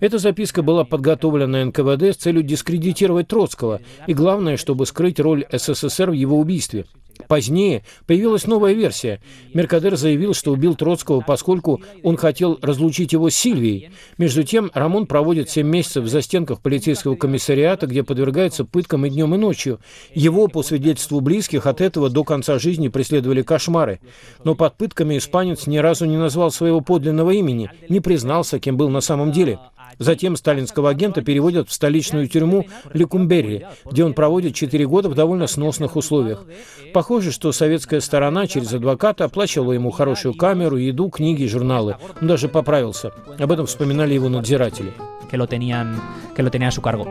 Эта 0.00 0.18
записка 0.18 0.62
была 0.62 0.84
подготовлена 0.84 1.64
НКВД 1.66 2.14
с 2.14 2.16
целью 2.16 2.42
дискредитировать 2.42 3.28
Троцкого, 3.28 3.80
и 4.06 4.14
главное, 4.14 4.56
чтобы 4.56 4.86
скрыть 4.86 5.20
роль 5.20 5.44
СССР 5.52 6.10
в 6.10 6.14
его 6.14 6.38
убийстве. 6.38 6.86
Позднее 7.26 7.82
появилась 8.06 8.46
новая 8.46 8.72
версия. 8.72 9.20
Меркадер 9.52 9.96
заявил, 9.96 10.34
что 10.34 10.52
убил 10.52 10.74
Троцкого, 10.74 11.20
поскольку 11.20 11.82
он 12.02 12.16
хотел 12.16 12.58
разлучить 12.62 13.12
его 13.12 13.30
с 13.30 13.34
Сильвией. 13.34 13.90
Между 14.18 14.44
тем, 14.44 14.70
Рамон 14.74 15.06
проводит 15.06 15.50
7 15.50 15.66
месяцев 15.66 16.04
в 16.04 16.08
застенках 16.08 16.60
полицейского 16.60 17.16
комиссариата, 17.16 17.86
где 17.86 18.02
подвергается 18.02 18.64
пыткам 18.64 19.06
и 19.06 19.10
днем, 19.10 19.34
и 19.34 19.38
ночью. 19.38 19.80
Его, 20.14 20.48
по 20.48 20.62
свидетельству 20.62 21.20
близких, 21.20 21.66
от 21.66 21.80
этого 21.80 22.08
до 22.08 22.24
конца 22.24 22.58
жизни 22.58 22.88
преследовали 22.88 23.42
кошмары. 23.42 24.00
Но 24.44 24.54
под 24.54 24.76
пытками 24.76 25.18
испанец 25.18 25.66
ни 25.66 25.78
разу 25.78 26.06
не 26.06 26.16
назвал 26.16 26.50
своего 26.50 26.80
подлинного 26.80 27.30
имени, 27.32 27.70
не 27.88 28.00
признался, 28.00 28.58
кем 28.58 28.76
был 28.76 28.88
на 28.88 29.00
самом 29.00 29.32
деле. 29.32 29.58
Затем 29.98 30.36
сталинского 30.36 30.90
агента 30.90 31.22
переводят 31.22 31.68
в 31.68 31.72
столичную 31.72 32.28
тюрьму 32.28 32.66
Лекумберри, 32.92 33.66
где 33.84 34.04
он 34.04 34.14
проводит 34.14 34.54
4 34.54 34.86
года 34.86 35.08
в 35.08 35.14
довольно 35.14 35.46
сносных 35.46 35.96
условиях. 35.96 36.44
Похоже, 36.92 37.32
что 37.32 37.52
советская 37.52 38.00
сторона 38.00 38.46
через 38.46 38.72
адвоката 38.72 39.24
оплачивала 39.24 39.72
ему 39.72 39.90
хорошую 39.90 40.34
камеру, 40.34 40.76
еду, 40.76 41.08
книги 41.10 41.46
журналы. 41.46 41.96
Он 42.20 42.28
даже 42.28 42.48
поправился. 42.48 43.12
Об 43.38 43.52
этом 43.52 43.66
вспоминали 43.66 44.14
его 44.14 44.28
надзиратели. 44.28 44.92
Que 45.30 45.36
lo 45.36 45.46
tenían, 45.46 46.00
que 46.34 46.42
lo 46.42 46.50
tenían 46.50 46.68
a 46.68 46.72
su 46.72 46.80
cargo. 46.80 47.04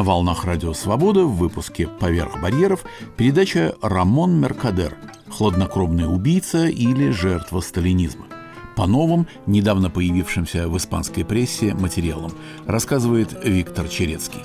На 0.00 0.04
волнах 0.04 0.46
Радио 0.46 0.72
Свобода 0.72 1.24
в 1.24 1.36
выпуске 1.36 1.86
«Поверх 1.86 2.40
барьеров» 2.40 2.86
передача 3.18 3.74
«Рамон 3.82 4.40
Меркадер. 4.40 4.96
Хладнокровный 5.28 6.10
убийца 6.10 6.68
или 6.68 7.10
жертва 7.10 7.60
сталинизма». 7.60 8.24
По 8.76 8.86
новым, 8.86 9.26
недавно 9.44 9.90
появившимся 9.90 10.70
в 10.70 10.78
испанской 10.78 11.22
прессе 11.22 11.74
материалам, 11.74 12.32
рассказывает 12.66 13.38
Виктор 13.44 13.88
Черецкий. 13.88 14.40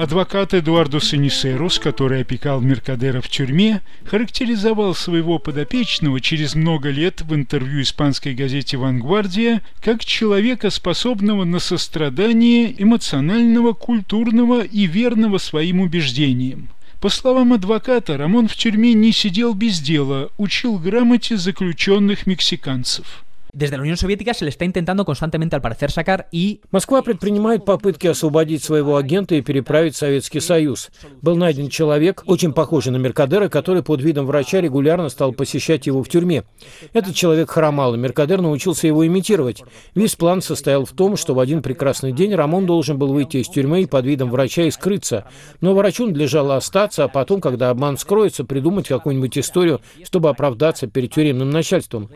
Адвокат 0.00 0.54
Эдуардо 0.54 0.98
Санисерус, 0.98 1.78
который 1.78 2.22
опекал 2.22 2.62
Меркадера 2.62 3.20
в 3.20 3.28
тюрьме, 3.28 3.82
характеризовал 4.06 4.94
своего 4.94 5.38
подопечного 5.38 6.22
через 6.22 6.54
много 6.54 6.88
лет 6.88 7.20
в 7.20 7.34
интервью 7.34 7.82
испанской 7.82 8.32
газете 8.32 8.78
«Вангвардия» 8.78 9.60
как 9.82 10.02
человека, 10.06 10.70
способного 10.70 11.44
на 11.44 11.58
сострадание, 11.58 12.74
эмоционального, 12.82 13.74
культурного 13.74 14.62
и 14.62 14.86
верного 14.86 15.36
своим 15.36 15.82
убеждениям. 15.82 16.70
По 17.02 17.10
словам 17.10 17.52
адвоката, 17.52 18.16
Рамон 18.16 18.48
в 18.48 18.56
тюрьме 18.56 18.94
не 18.94 19.12
сидел 19.12 19.52
без 19.52 19.80
дела, 19.80 20.30
учил 20.38 20.78
грамоте 20.78 21.36
заключенных 21.36 22.26
мексиканцев. 22.26 23.22
Desde 23.52 23.76
la 23.76 23.82
Unión 23.82 23.96
Soviética 23.96 24.32
se 24.32 24.44
le 24.44 24.50
está 24.50 24.64
intentando 24.64 25.04
constantemente, 25.04 25.56
al 25.56 25.62
parecer, 25.62 25.90
sacar 25.90 26.28
y... 26.30 26.60
Москва 26.70 27.02
предпринимает 27.02 27.64
попытки 27.64 28.06
освободить 28.06 28.62
своего 28.62 28.96
агента 28.96 29.34
и 29.34 29.40
переправить 29.40 29.94
в 29.94 29.98
Советский 29.98 30.38
Союз. 30.38 30.90
Был 31.20 31.36
найден 31.36 31.68
человек, 31.68 32.22
очень 32.26 32.52
похожий 32.52 32.92
на 32.92 32.98
Меркадера, 32.98 33.48
который 33.48 33.82
под 33.82 34.02
видом 34.02 34.26
врача 34.26 34.60
регулярно 34.60 35.08
стал 35.08 35.32
посещать 35.32 35.86
его 35.86 36.04
в 36.04 36.08
тюрьме. 36.08 36.44
Этот 36.92 37.16
человек 37.16 37.50
хромал, 37.50 37.94
и 37.94 37.98
Меркадер 37.98 38.40
научился 38.40 38.86
его 38.86 39.04
имитировать. 39.04 39.64
Весь 39.96 40.14
план 40.14 40.42
состоял 40.42 40.84
в 40.84 40.92
том, 40.92 41.16
что 41.16 41.34
в 41.34 41.40
один 41.40 41.60
прекрасный 41.60 42.12
день 42.12 42.34
Рамон 42.34 42.66
должен 42.66 42.98
был 42.98 43.12
выйти 43.12 43.38
из 43.38 43.48
тюрьмы 43.48 43.82
и 43.82 43.86
под 43.86 44.06
видом 44.06 44.30
врача 44.30 44.62
и 44.62 44.70
скрыться. 44.70 45.24
Но 45.60 45.74
врачу 45.74 46.06
надлежало 46.06 46.56
остаться, 46.56 47.04
а 47.04 47.08
потом, 47.08 47.40
когда 47.40 47.70
обман 47.70 47.98
скроется, 47.98 48.44
придумать 48.44 48.86
какую-нибудь 48.86 49.38
историю, 49.38 49.80
чтобы 50.04 50.28
оправдаться 50.28 50.86
перед 50.86 51.12
тюремным 51.12 51.50
начальством. 51.50 52.08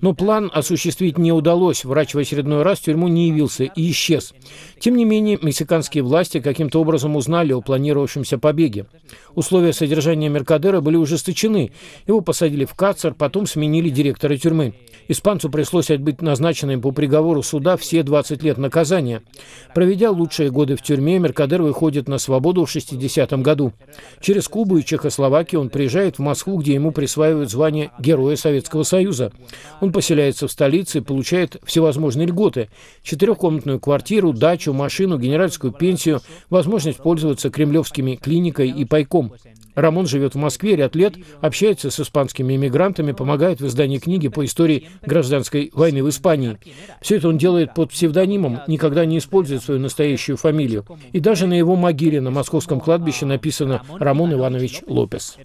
Но 0.00 0.12
план 0.12 0.50
осуществился 0.52 0.71
осуществить 0.72 1.18
не 1.18 1.32
удалось. 1.32 1.84
Врач 1.84 2.14
в 2.14 2.18
очередной 2.18 2.62
раз 2.62 2.78
в 2.78 2.84
тюрьму 2.84 3.08
не 3.08 3.28
явился 3.28 3.64
и 3.64 3.90
исчез. 3.90 4.32
Тем 4.78 4.96
не 4.96 5.04
менее, 5.04 5.38
мексиканские 5.40 6.02
власти 6.02 6.40
каким-то 6.40 6.80
образом 6.80 7.14
узнали 7.14 7.52
о 7.52 7.60
планировавшемся 7.60 8.38
побеге. 8.38 8.86
Условия 9.34 9.72
содержания 9.72 10.28
Меркадера 10.28 10.80
были 10.80 10.96
ужесточены. 10.96 11.72
Его 12.06 12.22
посадили 12.22 12.64
в 12.64 12.74
карцер, 12.74 13.14
потом 13.14 13.46
сменили 13.46 13.90
директора 13.90 14.36
тюрьмы. 14.36 14.74
Испанцу 15.08 15.50
пришлось 15.50 15.88
быть 15.88 16.22
назначенным 16.22 16.80
по 16.80 16.90
приговору 16.90 17.42
суда 17.42 17.76
все 17.76 18.02
20 18.02 18.42
лет 18.42 18.56
наказания. 18.56 19.22
Проведя 19.74 20.10
лучшие 20.10 20.50
годы 20.50 20.76
в 20.76 20.82
тюрьме, 20.82 21.18
Меркадер 21.18 21.62
выходит 21.62 22.08
на 22.08 22.18
свободу 22.18 22.64
в 22.64 22.74
60-м 22.74 23.42
году. 23.42 23.72
Через 24.20 24.48
Кубу 24.48 24.78
и 24.78 24.84
Чехословакию 24.84 25.60
он 25.60 25.70
приезжает 25.70 26.16
в 26.16 26.22
Москву, 26.22 26.56
где 26.58 26.74
ему 26.74 26.92
присваивают 26.92 27.50
звание 27.50 27.90
Героя 27.98 28.36
Советского 28.36 28.84
Союза. 28.84 29.32
Он 29.80 29.92
поселяется 29.92 30.46
в 30.46 30.52
столице 30.62 30.98
и 30.98 31.00
получает 31.00 31.56
всевозможные 31.64 32.28
льготы. 32.28 32.68
Четырехкомнатную 33.02 33.80
квартиру, 33.80 34.32
дачу, 34.32 34.72
машину, 34.72 35.18
генеральскую 35.18 35.72
пенсию, 35.72 36.20
возможность 36.50 36.98
пользоваться 36.98 37.50
кремлевскими 37.50 38.14
клиникой 38.14 38.68
и 38.70 38.84
пайком. 38.84 39.32
Рамон 39.74 40.06
живет 40.06 40.34
в 40.34 40.38
Москве 40.38 40.76
ряд 40.76 40.94
лет, 40.94 41.14
общается 41.40 41.90
с 41.90 41.98
испанскими 41.98 42.54
иммигрантами, 42.54 43.10
помогает 43.10 43.60
в 43.60 43.66
издании 43.66 43.98
книги 43.98 44.28
по 44.28 44.44
истории 44.44 44.88
гражданской 45.04 45.72
войны 45.74 46.04
в 46.04 46.08
Испании. 46.08 46.58
Все 47.00 47.16
это 47.16 47.28
он 47.28 47.38
делает 47.38 47.74
под 47.74 47.90
псевдонимом, 47.90 48.60
никогда 48.68 49.04
не 49.04 49.18
использует 49.18 49.64
свою 49.64 49.80
настоящую 49.80 50.36
фамилию. 50.36 50.84
И 51.10 51.18
даже 51.18 51.48
на 51.48 51.54
его 51.54 51.74
могиле 51.74 52.20
на 52.20 52.30
московском 52.30 52.78
кладбище 52.78 53.26
написано 53.26 53.82
«Рамон 53.98 54.32
Иванович 54.34 54.82
Лопес». 54.86 55.38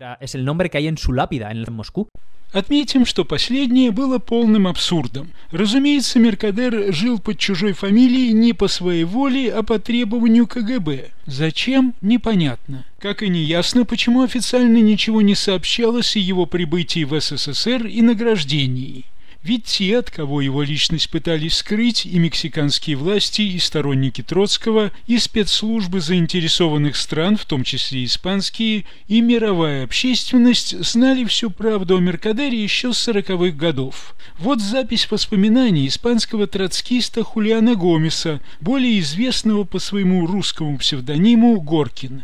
Отметим, 2.54 3.06
что 3.06 3.25
последнее 3.25 3.92
было 3.92 4.20
полным 4.20 4.68
абсурдом. 4.68 5.32
Разумеется, 5.51 6.18
Меркадер 6.18 6.94
жил 6.94 7.20
под 7.20 7.38
чужой 7.38 7.74
фамилией 7.74 8.32
не 8.32 8.54
по 8.54 8.68
своей 8.68 9.04
воле, 9.04 9.51
а 9.54 9.63
по 9.63 9.80
требованию 9.80 10.48
КГБ. 10.48 11.12
Зачем? 11.25 11.94
Непонятно. 12.01 12.86
Как 13.00 13.22
и 13.22 13.27
неясно, 13.27 13.86
почему 13.86 14.24
официально 14.24 14.77
ничего 14.77 15.22
не 15.22 15.36
сообщалось 15.36 16.16
о 16.16 16.20
его 16.20 16.46
прибытии 16.46 17.04
в 17.04 17.20
СССР 17.20 17.86
и 17.86 18.02
награждении. 18.02 19.06
Ведь 19.43 19.65
те, 19.65 20.00
от 20.00 20.12
кого 20.12 20.41
его 20.41 20.63
личность 20.63 21.10
пытались 21.10 21.58
скрыть, 21.58 22.06
и 22.06 22.17
мексиканские 22.19 22.95
власти, 22.95 23.41
и 23.41 23.60
сторонники 23.60 24.21
Троцкого, 24.21 24.91
и 25.06 25.17
спецслужбы 25.17 26.02
заинтересованных 26.02 26.95
стран, 26.95 27.38
в 27.38 27.45
том 27.45 27.63
числе 27.63 28.04
испанские, 28.06 28.86
и 29.08 29.21
мировая 29.21 29.84
общественность 29.84 30.78
знали 30.84 31.23
всю 31.26 31.50
правду 31.50 31.97
о 31.97 32.00
Меркадере 32.00 32.62
еще 32.62 32.93
с 32.93 32.97
сороковых 32.97 33.56
годов. 33.56 34.15
Вот 34.39 34.60
запись 34.60 35.10
воспоминаний 35.10 35.88
испанского 35.88 36.47
троцкиста 36.47 37.23
Хулиана 37.23 37.76
Гомеса, 37.76 38.41
более 38.60 39.00
известного 39.00 39.63
по 39.63 39.80
своему 39.80 40.26
русскому 40.26 40.78
псевдониму 40.78 41.60
Горкин. 41.62 42.23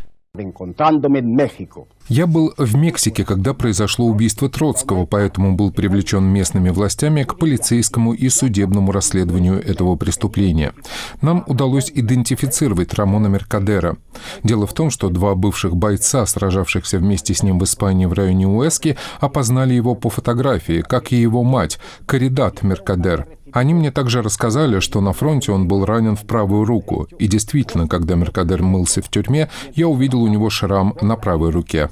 Я 2.08 2.26
был 2.26 2.52
в 2.58 2.74
Мексике, 2.74 3.24
когда 3.24 3.54
произошло 3.54 4.06
убийство 4.06 4.48
Троцкого, 4.48 5.06
поэтому 5.06 5.54
был 5.54 5.70
привлечен 5.70 6.24
местными 6.24 6.70
властями 6.70 7.22
к 7.22 7.38
полицейскому 7.38 8.12
и 8.14 8.28
судебному 8.28 8.90
расследованию 8.90 9.64
этого 9.64 9.94
преступления. 9.94 10.74
Нам 11.22 11.44
удалось 11.46 11.88
идентифицировать 11.94 12.94
Рамона 12.94 13.28
Меркадера. 13.28 13.96
Дело 14.42 14.66
в 14.66 14.72
том, 14.72 14.90
что 14.90 15.08
два 15.08 15.36
бывших 15.36 15.76
бойца, 15.76 16.26
сражавшихся 16.26 16.98
вместе 16.98 17.32
с 17.32 17.44
ним 17.44 17.60
в 17.60 17.64
Испании 17.64 18.06
в 18.06 18.12
районе 18.12 18.48
Уэски, 18.48 18.96
опознали 19.20 19.74
его 19.74 19.94
по 19.94 20.10
фотографии, 20.10 20.80
как 20.82 21.12
и 21.12 21.16
его 21.16 21.44
мать, 21.44 21.78
Каридат 22.06 22.64
Меркадер. 22.64 23.28
Они 23.54 23.72
мне 23.72 23.92
также 23.92 24.20
рассказали, 24.20 24.80
что 24.80 25.00
на 25.00 25.12
фронте 25.12 25.52
он 25.52 25.68
был 25.68 25.84
ранен 25.84 26.16
в 26.16 26.26
правую 26.26 26.64
руку. 26.64 27.06
И 27.20 27.28
действительно, 27.28 27.86
когда 27.86 28.16
Меркадер 28.16 28.64
мылся 28.64 29.00
в 29.00 29.08
тюрьме, 29.08 29.48
я 29.74 29.86
увидел 29.86 30.22
у 30.22 30.26
него 30.26 30.50
шрам 30.50 30.96
на 31.00 31.14
правой 31.14 31.50
руке. 31.50 31.88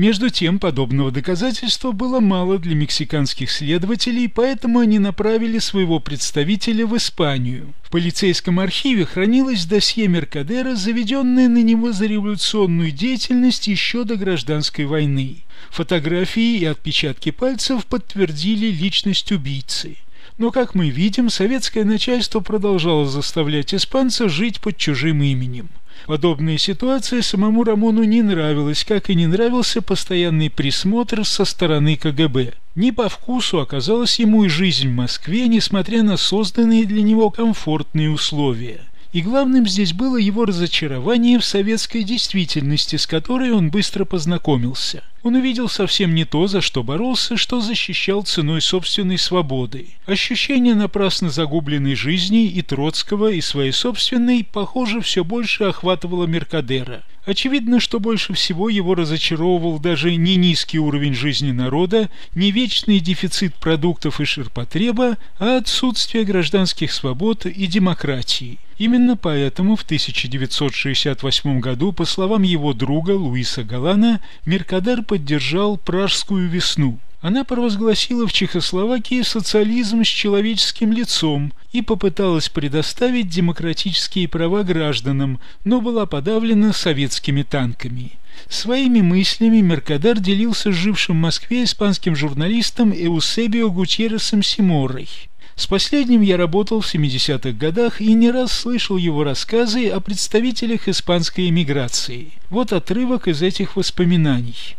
Между 0.00 0.30
тем, 0.30 0.58
подобного 0.58 1.10
доказательства 1.10 1.92
было 1.92 2.20
мало 2.20 2.58
для 2.58 2.74
мексиканских 2.74 3.50
следователей, 3.50 4.30
поэтому 4.30 4.78
они 4.78 4.98
направили 4.98 5.58
своего 5.58 6.00
представителя 6.00 6.86
в 6.86 6.96
Испанию. 6.96 7.74
В 7.82 7.90
полицейском 7.90 8.60
архиве 8.60 9.04
хранилось 9.04 9.66
досье 9.66 10.08
Меркадера, 10.08 10.74
заведенное 10.74 11.48
на 11.50 11.62
него 11.62 11.92
за 11.92 12.06
революционную 12.06 12.92
деятельность 12.92 13.66
еще 13.66 14.04
до 14.04 14.16
гражданской 14.16 14.86
войны. 14.86 15.44
Фотографии 15.68 16.56
и 16.56 16.64
отпечатки 16.64 17.30
пальцев 17.30 17.84
подтвердили 17.84 18.68
личность 18.68 19.30
убийцы. 19.32 19.98
Но, 20.38 20.50
как 20.50 20.74
мы 20.74 20.88
видим, 20.88 21.28
советское 21.28 21.84
начальство 21.84 22.40
продолжало 22.40 23.04
заставлять 23.04 23.74
испанца 23.74 24.30
жить 24.30 24.62
под 24.62 24.78
чужим 24.78 25.22
именем. 25.22 25.68
Подобная 26.06 26.58
ситуация 26.58 27.22
самому 27.22 27.64
Рамону 27.64 28.04
не 28.04 28.22
нравилась, 28.22 28.84
как 28.84 29.10
и 29.10 29.14
не 29.14 29.26
нравился 29.26 29.82
постоянный 29.82 30.50
присмотр 30.50 31.24
со 31.24 31.44
стороны 31.44 31.96
КГБ. 31.96 32.54
Не 32.74 32.92
по 32.92 33.08
вкусу 33.08 33.60
оказалась 33.60 34.18
ему 34.18 34.44
и 34.44 34.48
жизнь 34.48 34.88
в 34.88 34.92
Москве, 34.92 35.48
несмотря 35.48 36.02
на 36.02 36.16
созданные 36.16 36.84
для 36.84 37.02
него 37.02 37.30
комфортные 37.30 38.10
условия. 38.10 38.80
И 39.12 39.22
главным 39.22 39.66
здесь 39.66 39.92
было 39.92 40.16
его 40.16 40.44
разочарование 40.44 41.38
в 41.38 41.44
советской 41.44 42.04
действительности, 42.04 42.96
с 42.96 43.06
которой 43.06 43.50
он 43.50 43.70
быстро 43.70 44.04
познакомился– 44.04 45.02
Он 45.22 45.34
увидел 45.34 45.68
совсем 45.68 46.14
не 46.14 46.24
то, 46.24 46.46
за 46.46 46.62
что 46.62 46.82
боролся, 46.82 47.36
что 47.36 47.60
защищал 47.60 48.22
ценой 48.22 48.62
собственной 48.62 49.18
свободы. 49.18 49.88
Ощущение 50.06 50.74
напрасно 50.74 51.28
загубленной 51.28 51.94
жизни 51.94 52.46
и 52.46 52.62
Троцкого, 52.62 53.30
и 53.30 53.42
своей 53.42 53.72
собственной, 53.72 54.46
похоже, 54.50 55.02
все 55.02 55.22
больше 55.22 55.64
охватывало 55.64 56.24
Меркадера. 56.24 57.02
Очевидно, 57.26 57.80
что 57.80 58.00
больше 58.00 58.32
всего 58.32 58.70
его 58.70 58.94
разочаровывал 58.94 59.78
даже 59.78 60.16
не 60.16 60.36
низкий 60.36 60.78
уровень 60.78 61.14
жизни 61.14 61.52
народа, 61.52 62.08
не 62.34 62.50
вечный 62.50 62.98
дефицит 62.98 63.54
продуктов 63.54 64.22
и 64.22 64.24
ширпотреба, 64.24 65.18
а 65.38 65.58
отсутствие 65.58 66.24
гражданских 66.24 66.92
свобод 66.92 67.44
и 67.44 67.66
демократии. 67.66 68.58
Именно 68.80 69.14
поэтому 69.14 69.76
в 69.76 69.82
1968 69.82 71.60
году, 71.60 71.92
по 71.92 72.06
словам 72.06 72.44
его 72.44 72.72
друга 72.72 73.10
Луиса 73.10 73.62
Галана, 73.62 74.22
Меркадер 74.46 75.02
поддержал 75.02 75.76
Пражскую 75.76 76.48
весну. 76.48 76.98
Она 77.20 77.44
провозгласила 77.44 78.26
в 78.26 78.32
Чехословакии 78.32 79.20
социализм 79.20 80.02
с 80.02 80.06
человеческим 80.06 80.94
лицом 80.94 81.52
и 81.72 81.82
попыталась 81.82 82.48
предоставить 82.48 83.28
демократические 83.28 84.28
права 84.28 84.62
гражданам, 84.62 85.40
но 85.64 85.82
была 85.82 86.06
подавлена 86.06 86.72
советскими 86.72 87.42
танками. 87.42 88.12
Своими 88.48 89.02
мыслями 89.02 89.60
Меркадар 89.60 90.18
делился 90.18 90.72
с 90.72 90.74
жившим 90.74 91.18
в 91.18 91.20
Москве 91.20 91.64
испанским 91.64 92.16
журналистом 92.16 92.94
Эусебио 92.94 93.70
Гутьерресом 93.70 94.42
Симорой. 94.42 95.10
С 95.56 95.66
последним 95.66 96.20
я 96.22 96.36
работал 96.36 96.80
в 96.80 96.94
70-х 96.94 97.52
годах 97.52 98.00
и 98.00 98.12
не 98.14 98.30
раз 98.30 98.52
слышал 98.52 98.96
его 98.96 99.24
рассказы 99.24 99.88
о 99.88 100.00
представителях 100.00 100.88
испанской 100.88 101.48
эмиграции. 101.48 102.32
Вот 102.48 102.72
отрывок 102.72 103.28
из 103.28 103.42
этих 103.42 103.76
воспоминаний. 103.76 104.76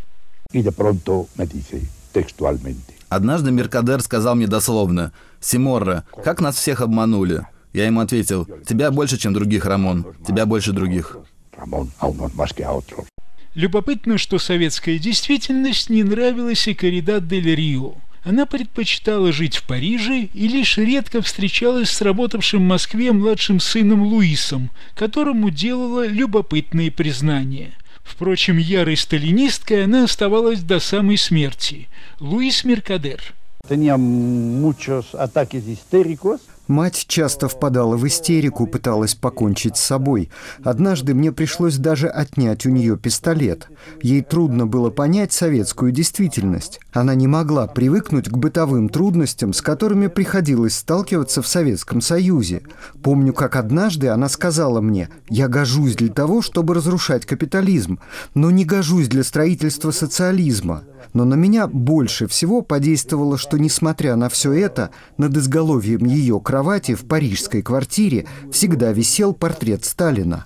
Однажды 3.08 3.50
Меркадер 3.50 4.00
сказал 4.00 4.34
мне 4.34 4.46
дословно, 4.46 5.12
«Симорра, 5.40 6.04
как 6.24 6.40
нас 6.40 6.56
всех 6.56 6.80
обманули?» 6.80 7.46
Я 7.72 7.86
ему 7.86 8.00
ответил, 8.00 8.46
«Тебя 8.66 8.90
больше, 8.90 9.16
чем 9.18 9.32
других, 9.32 9.64
Рамон. 9.64 10.06
Тебя 10.26 10.46
больше 10.46 10.72
других». 10.72 11.16
Любопытно, 13.54 14.18
что 14.18 14.38
советская 14.38 14.98
действительность 14.98 15.90
не 15.90 16.02
нравилась 16.02 16.66
и 16.68 16.74
Коридат 16.74 17.28
дель 17.28 17.54
Рио. 17.54 17.94
Она 18.24 18.46
предпочитала 18.46 19.32
жить 19.32 19.56
в 19.56 19.64
Париже 19.64 20.28
и 20.32 20.48
лишь 20.48 20.78
редко 20.78 21.22
встречалась 21.22 21.90
с 21.90 22.00
работавшим 22.00 22.60
в 22.60 22.68
Москве 22.68 23.10
младшим 23.12 23.58
сыном 23.58 24.02
Луисом, 24.02 24.70
которому 24.94 25.50
делала 25.50 26.06
любопытные 26.06 26.92
признания. 26.92 27.72
Впрочем, 28.04 28.58
ярой 28.58 28.96
сталинисткой 28.96 29.84
она 29.84 30.04
оставалась 30.04 30.60
до 30.60 30.78
самой 30.78 31.18
смерти. 31.18 31.88
Луис 32.20 32.64
Меркадер. 32.64 33.34
Мать 36.68 37.06
часто 37.08 37.48
впадала 37.48 37.96
в 37.96 38.06
истерику, 38.06 38.68
пыталась 38.68 39.14
покончить 39.14 39.76
с 39.76 39.80
собой. 39.80 40.30
Однажды 40.62 41.12
мне 41.12 41.32
пришлось 41.32 41.76
даже 41.76 42.08
отнять 42.08 42.66
у 42.66 42.70
нее 42.70 42.96
пистолет. 42.96 43.68
Ей 44.00 44.22
трудно 44.22 44.66
было 44.66 44.90
понять 44.90 45.32
советскую 45.32 45.90
действительность. 45.90 46.80
Она 46.92 47.16
не 47.16 47.26
могла 47.26 47.66
привыкнуть 47.66 48.28
к 48.28 48.36
бытовым 48.36 48.88
трудностям, 48.88 49.52
с 49.52 49.60
которыми 49.60 50.06
приходилось 50.06 50.76
сталкиваться 50.76 51.42
в 51.42 51.48
Советском 51.48 52.00
Союзе. 52.00 52.62
Помню, 53.02 53.32
как 53.32 53.56
однажды 53.56 54.08
она 54.08 54.28
сказала 54.28 54.80
мне, 54.80 55.08
«Я 55.28 55.48
гожусь 55.48 55.96
для 55.96 56.12
того, 56.12 56.42
чтобы 56.42 56.74
разрушать 56.74 57.26
капитализм, 57.26 57.98
но 58.34 58.52
не 58.52 58.64
гожусь 58.64 59.08
для 59.08 59.24
строительства 59.24 59.90
социализма». 59.90 60.84
Но 61.12 61.24
на 61.24 61.34
меня 61.34 61.66
больше 61.66 62.26
всего 62.26 62.62
подействовало, 62.62 63.36
что, 63.36 63.58
несмотря 63.58 64.16
на 64.16 64.28
все 64.28 64.52
это, 64.52 64.90
над 65.18 65.36
изголовьем 65.36 66.04
ее 66.04 66.40
кровати 66.52 66.92
в 66.94 67.06
парижской 67.06 67.62
квартире 67.62 68.26
всегда 68.50 68.92
висел 68.92 69.32
портрет 69.32 69.86
Сталина. 69.86 70.44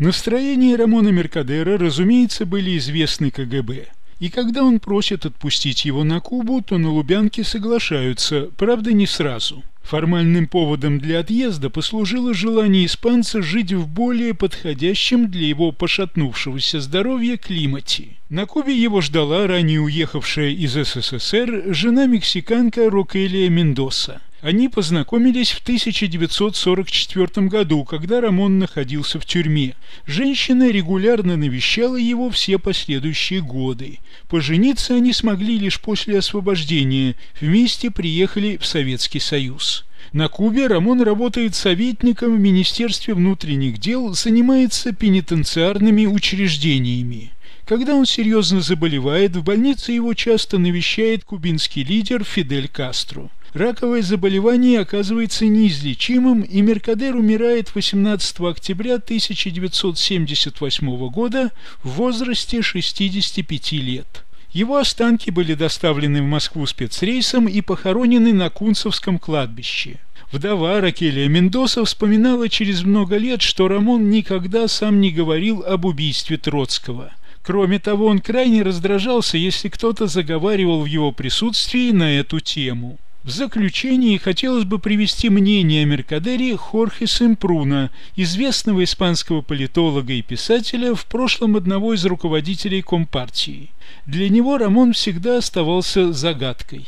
Настроения 0.00 0.74
Рамона 0.74 1.10
Меркадера, 1.10 1.78
разумеется, 1.78 2.44
были 2.44 2.76
известны 2.76 3.30
КГБ. 3.30 3.86
И 4.18 4.30
когда 4.30 4.64
он 4.64 4.80
просит 4.80 5.26
отпустить 5.26 5.84
его 5.84 6.02
на 6.02 6.18
Кубу, 6.18 6.60
то 6.60 6.76
на 6.76 6.90
Лубянке 6.90 7.44
соглашаются, 7.44 8.48
правда 8.56 8.92
не 8.92 9.06
сразу. 9.06 9.62
Формальным 9.86 10.48
поводом 10.48 10.98
для 10.98 11.20
отъезда 11.20 11.70
послужило 11.70 12.34
желание 12.34 12.86
испанца 12.86 13.40
жить 13.40 13.72
в 13.72 13.86
более 13.86 14.34
подходящем 14.34 15.30
для 15.30 15.46
его 15.46 15.70
пошатнувшегося 15.70 16.80
здоровья 16.80 17.36
климате. 17.36 18.16
На 18.28 18.46
Кубе 18.46 18.76
его 18.76 19.00
ждала 19.00 19.46
ранее 19.46 19.80
уехавшая 19.80 20.50
из 20.50 20.72
СССР 20.72 21.66
жена-мексиканка 21.72 22.90
Рокелия 22.90 23.48
Мендоса. 23.48 24.20
Они 24.46 24.68
познакомились 24.68 25.50
в 25.50 25.60
1944 25.60 27.48
году, 27.48 27.84
когда 27.84 28.20
Рамон 28.20 28.58
находился 28.58 29.18
в 29.18 29.24
тюрьме. 29.26 29.74
Женщина 30.06 30.70
регулярно 30.70 31.36
навещала 31.36 31.96
его 31.96 32.30
все 32.30 32.58
последующие 32.58 33.40
годы. 33.40 33.98
Пожениться 34.28 34.94
они 34.94 35.12
смогли 35.12 35.58
лишь 35.58 35.80
после 35.80 36.18
освобождения, 36.18 37.16
вместе 37.40 37.90
приехали 37.90 38.56
в 38.56 38.66
Советский 38.66 39.20
Союз. 39.20 39.75
На 40.12 40.28
Кубе 40.28 40.66
Рамон 40.66 41.02
работает 41.02 41.54
советником 41.54 42.36
в 42.36 42.40
Министерстве 42.40 43.14
внутренних 43.14 43.78
дел, 43.78 44.12
занимается 44.14 44.92
пенитенциарными 44.92 46.06
учреждениями. 46.06 47.32
Когда 47.66 47.94
он 47.96 48.06
серьезно 48.06 48.60
заболевает, 48.60 49.34
в 49.34 49.42
больнице 49.42 49.90
его 49.92 50.14
часто 50.14 50.58
навещает 50.58 51.24
кубинский 51.24 51.82
лидер 51.82 52.22
Фидель 52.22 52.68
Кастро. 52.68 53.28
Раковое 53.54 54.02
заболевание 54.02 54.78
оказывается 54.80 55.46
неизлечимым, 55.46 56.42
и 56.42 56.60
Меркадер 56.60 57.16
умирает 57.16 57.74
18 57.74 58.40
октября 58.40 58.96
1978 58.96 61.08
года 61.08 61.50
в 61.82 61.92
возрасте 61.92 62.60
65 62.62 63.72
лет. 63.72 64.25
Его 64.56 64.78
останки 64.78 65.28
были 65.28 65.52
доставлены 65.52 66.22
в 66.22 66.24
Москву 66.24 66.64
спецрейсом 66.64 67.46
и 67.46 67.60
похоронены 67.60 68.32
на 68.32 68.48
Кунцевском 68.48 69.18
кладбище. 69.18 69.98
Вдова 70.32 70.80
Ракелия 70.80 71.28
Мендоса 71.28 71.84
вспоминала 71.84 72.48
через 72.48 72.82
много 72.82 73.18
лет, 73.18 73.42
что 73.42 73.68
Рамон 73.68 74.08
никогда 74.08 74.66
сам 74.66 75.02
не 75.02 75.10
говорил 75.10 75.62
об 75.62 75.84
убийстве 75.84 76.38
Троцкого. 76.38 77.12
Кроме 77.42 77.78
того, 77.78 78.06
он 78.06 78.20
крайне 78.20 78.62
раздражался, 78.62 79.36
если 79.36 79.68
кто-то 79.68 80.06
заговаривал 80.06 80.80
в 80.80 80.86
его 80.86 81.12
присутствии 81.12 81.90
на 81.90 82.18
эту 82.18 82.40
тему. 82.40 82.98
В 83.26 83.30
заключении 83.30 84.18
хотелось 84.18 84.62
бы 84.62 84.78
привести 84.78 85.30
мнение 85.30 85.82
о 85.82 85.86
Меркадере 85.86 86.56
Хорхе 86.56 87.08
Семпруна, 87.08 87.90
известного 88.14 88.84
испанского 88.84 89.40
политолога 89.40 90.12
и 90.12 90.22
писателя, 90.22 90.94
в 90.94 91.04
прошлом 91.06 91.56
одного 91.56 91.94
из 91.94 92.04
руководителей 92.04 92.82
Компартии. 92.82 93.70
Для 94.06 94.28
него 94.28 94.58
Рамон 94.58 94.92
всегда 94.92 95.38
оставался 95.38 96.12
загадкой. 96.12 96.86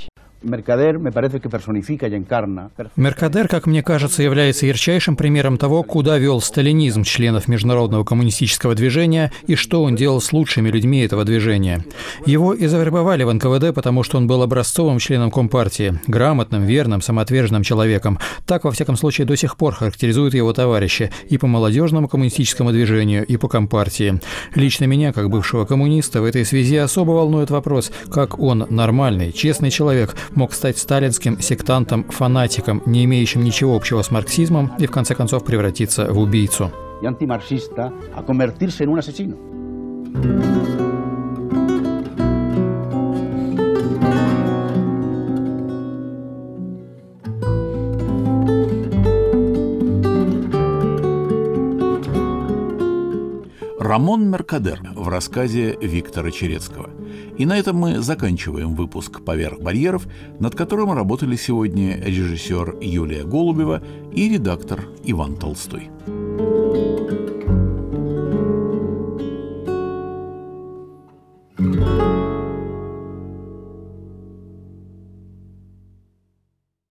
Меркадер, 2.94 3.48
как 3.48 3.66
мне 3.66 3.82
кажется, 3.82 4.22
является 4.22 4.66
ярчайшим 4.66 5.16
примером 5.16 5.58
того, 5.58 5.82
куда 5.82 6.16
вел 6.18 6.40
сталинизм 6.40 7.02
членов 7.02 7.48
международного 7.48 8.04
коммунистического 8.04 8.76
движения 8.76 9.32
и 9.48 9.56
что 9.56 9.82
он 9.82 9.96
делал 9.96 10.20
с 10.20 10.32
лучшими 10.32 10.70
людьми 10.70 11.00
этого 11.00 11.24
движения. 11.24 11.84
Его 12.24 12.54
и 12.54 12.66
завербовали 12.66 13.24
в 13.24 13.32
НКВД, 13.32 13.74
потому 13.74 14.04
что 14.04 14.16
он 14.16 14.28
был 14.28 14.42
образцовым 14.42 15.00
членом 15.00 15.32
Компартии, 15.32 15.98
грамотным, 16.06 16.64
верным, 16.64 17.02
самоотверженным 17.02 17.64
человеком. 17.64 18.18
Так, 18.46 18.64
во 18.64 18.70
всяком 18.70 18.96
случае, 18.96 19.26
до 19.26 19.36
сих 19.36 19.56
пор 19.56 19.74
характеризуют 19.74 20.34
его 20.34 20.52
товарищи 20.52 21.10
и 21.28 21.36
по 21.36 21.48
молодежному 21.48 22.08
коммунистическому 22.08 22.70
движению, 22.70 23.26
и 23.26 23.36
по 23.36 23.48
Компартии. 23.48 24.20
Лично 24.54 24.84
меня, 24.84 25.12
как 25.12 25.30
бывшего 25.30 25.64
коммуниста, 25.64 26.20
в 26.20 26.24
этой 26.24 26.44
связи 26.44 26.76
особо 26.76 27.10
волнует 27.10 27.50
вопрос, 27.50 27.90
как 28.10 28.38
он, 28.38 28.66
нормальный, 28.70 29.32
честный 29.32 29.70
человек, 29.70 30.14
мог 30.34 30.52
стать 30.52 30.78
сталинским 30.78 31.40
сектантом-фанатиком, 31.40 32.82
не 32.86 33.04
имеющим 33.04 33.44
ничего 33.44 33.76
общего 33.76 34.02
с 34.02 34.10
марксизмом, 34.10 34.72
и 34.78 34.86
в 34.86 34.90
конце 34.90 35.14
концов 35.14 35.44
превратиться 35.44 36.12
в 36.12 36.18
убийцу. 36.18 36.70
Рамон 53.88 54.30
Меркадер 54.30 54.80
в 54.94 55.08
рассказе 55.08 55.76
Виктора 55.80 56.30
Черецкого. 56.30 56.90
И 57.38 57.46
на 57.46 57.56
этом 57.56 57.76
мы 57.76 58.00
заканчиваем 58.00 58.74
выпуск 58.74 59.20
«Поверх 59.24 59.60
барьеров», 59.60 60.06
над 60.40 60.56
которым 60.56 60.92
работали 60.92 61.36
сегодня 61.36 61.96
режиссер 62.04 62.78
Юлия 62.80 63.24
Голубева 63.24 63.80
и 64.12 64.28
редактор 64.28 64.84
Иван 65.04 65.36
Толстой. 65.36 65.88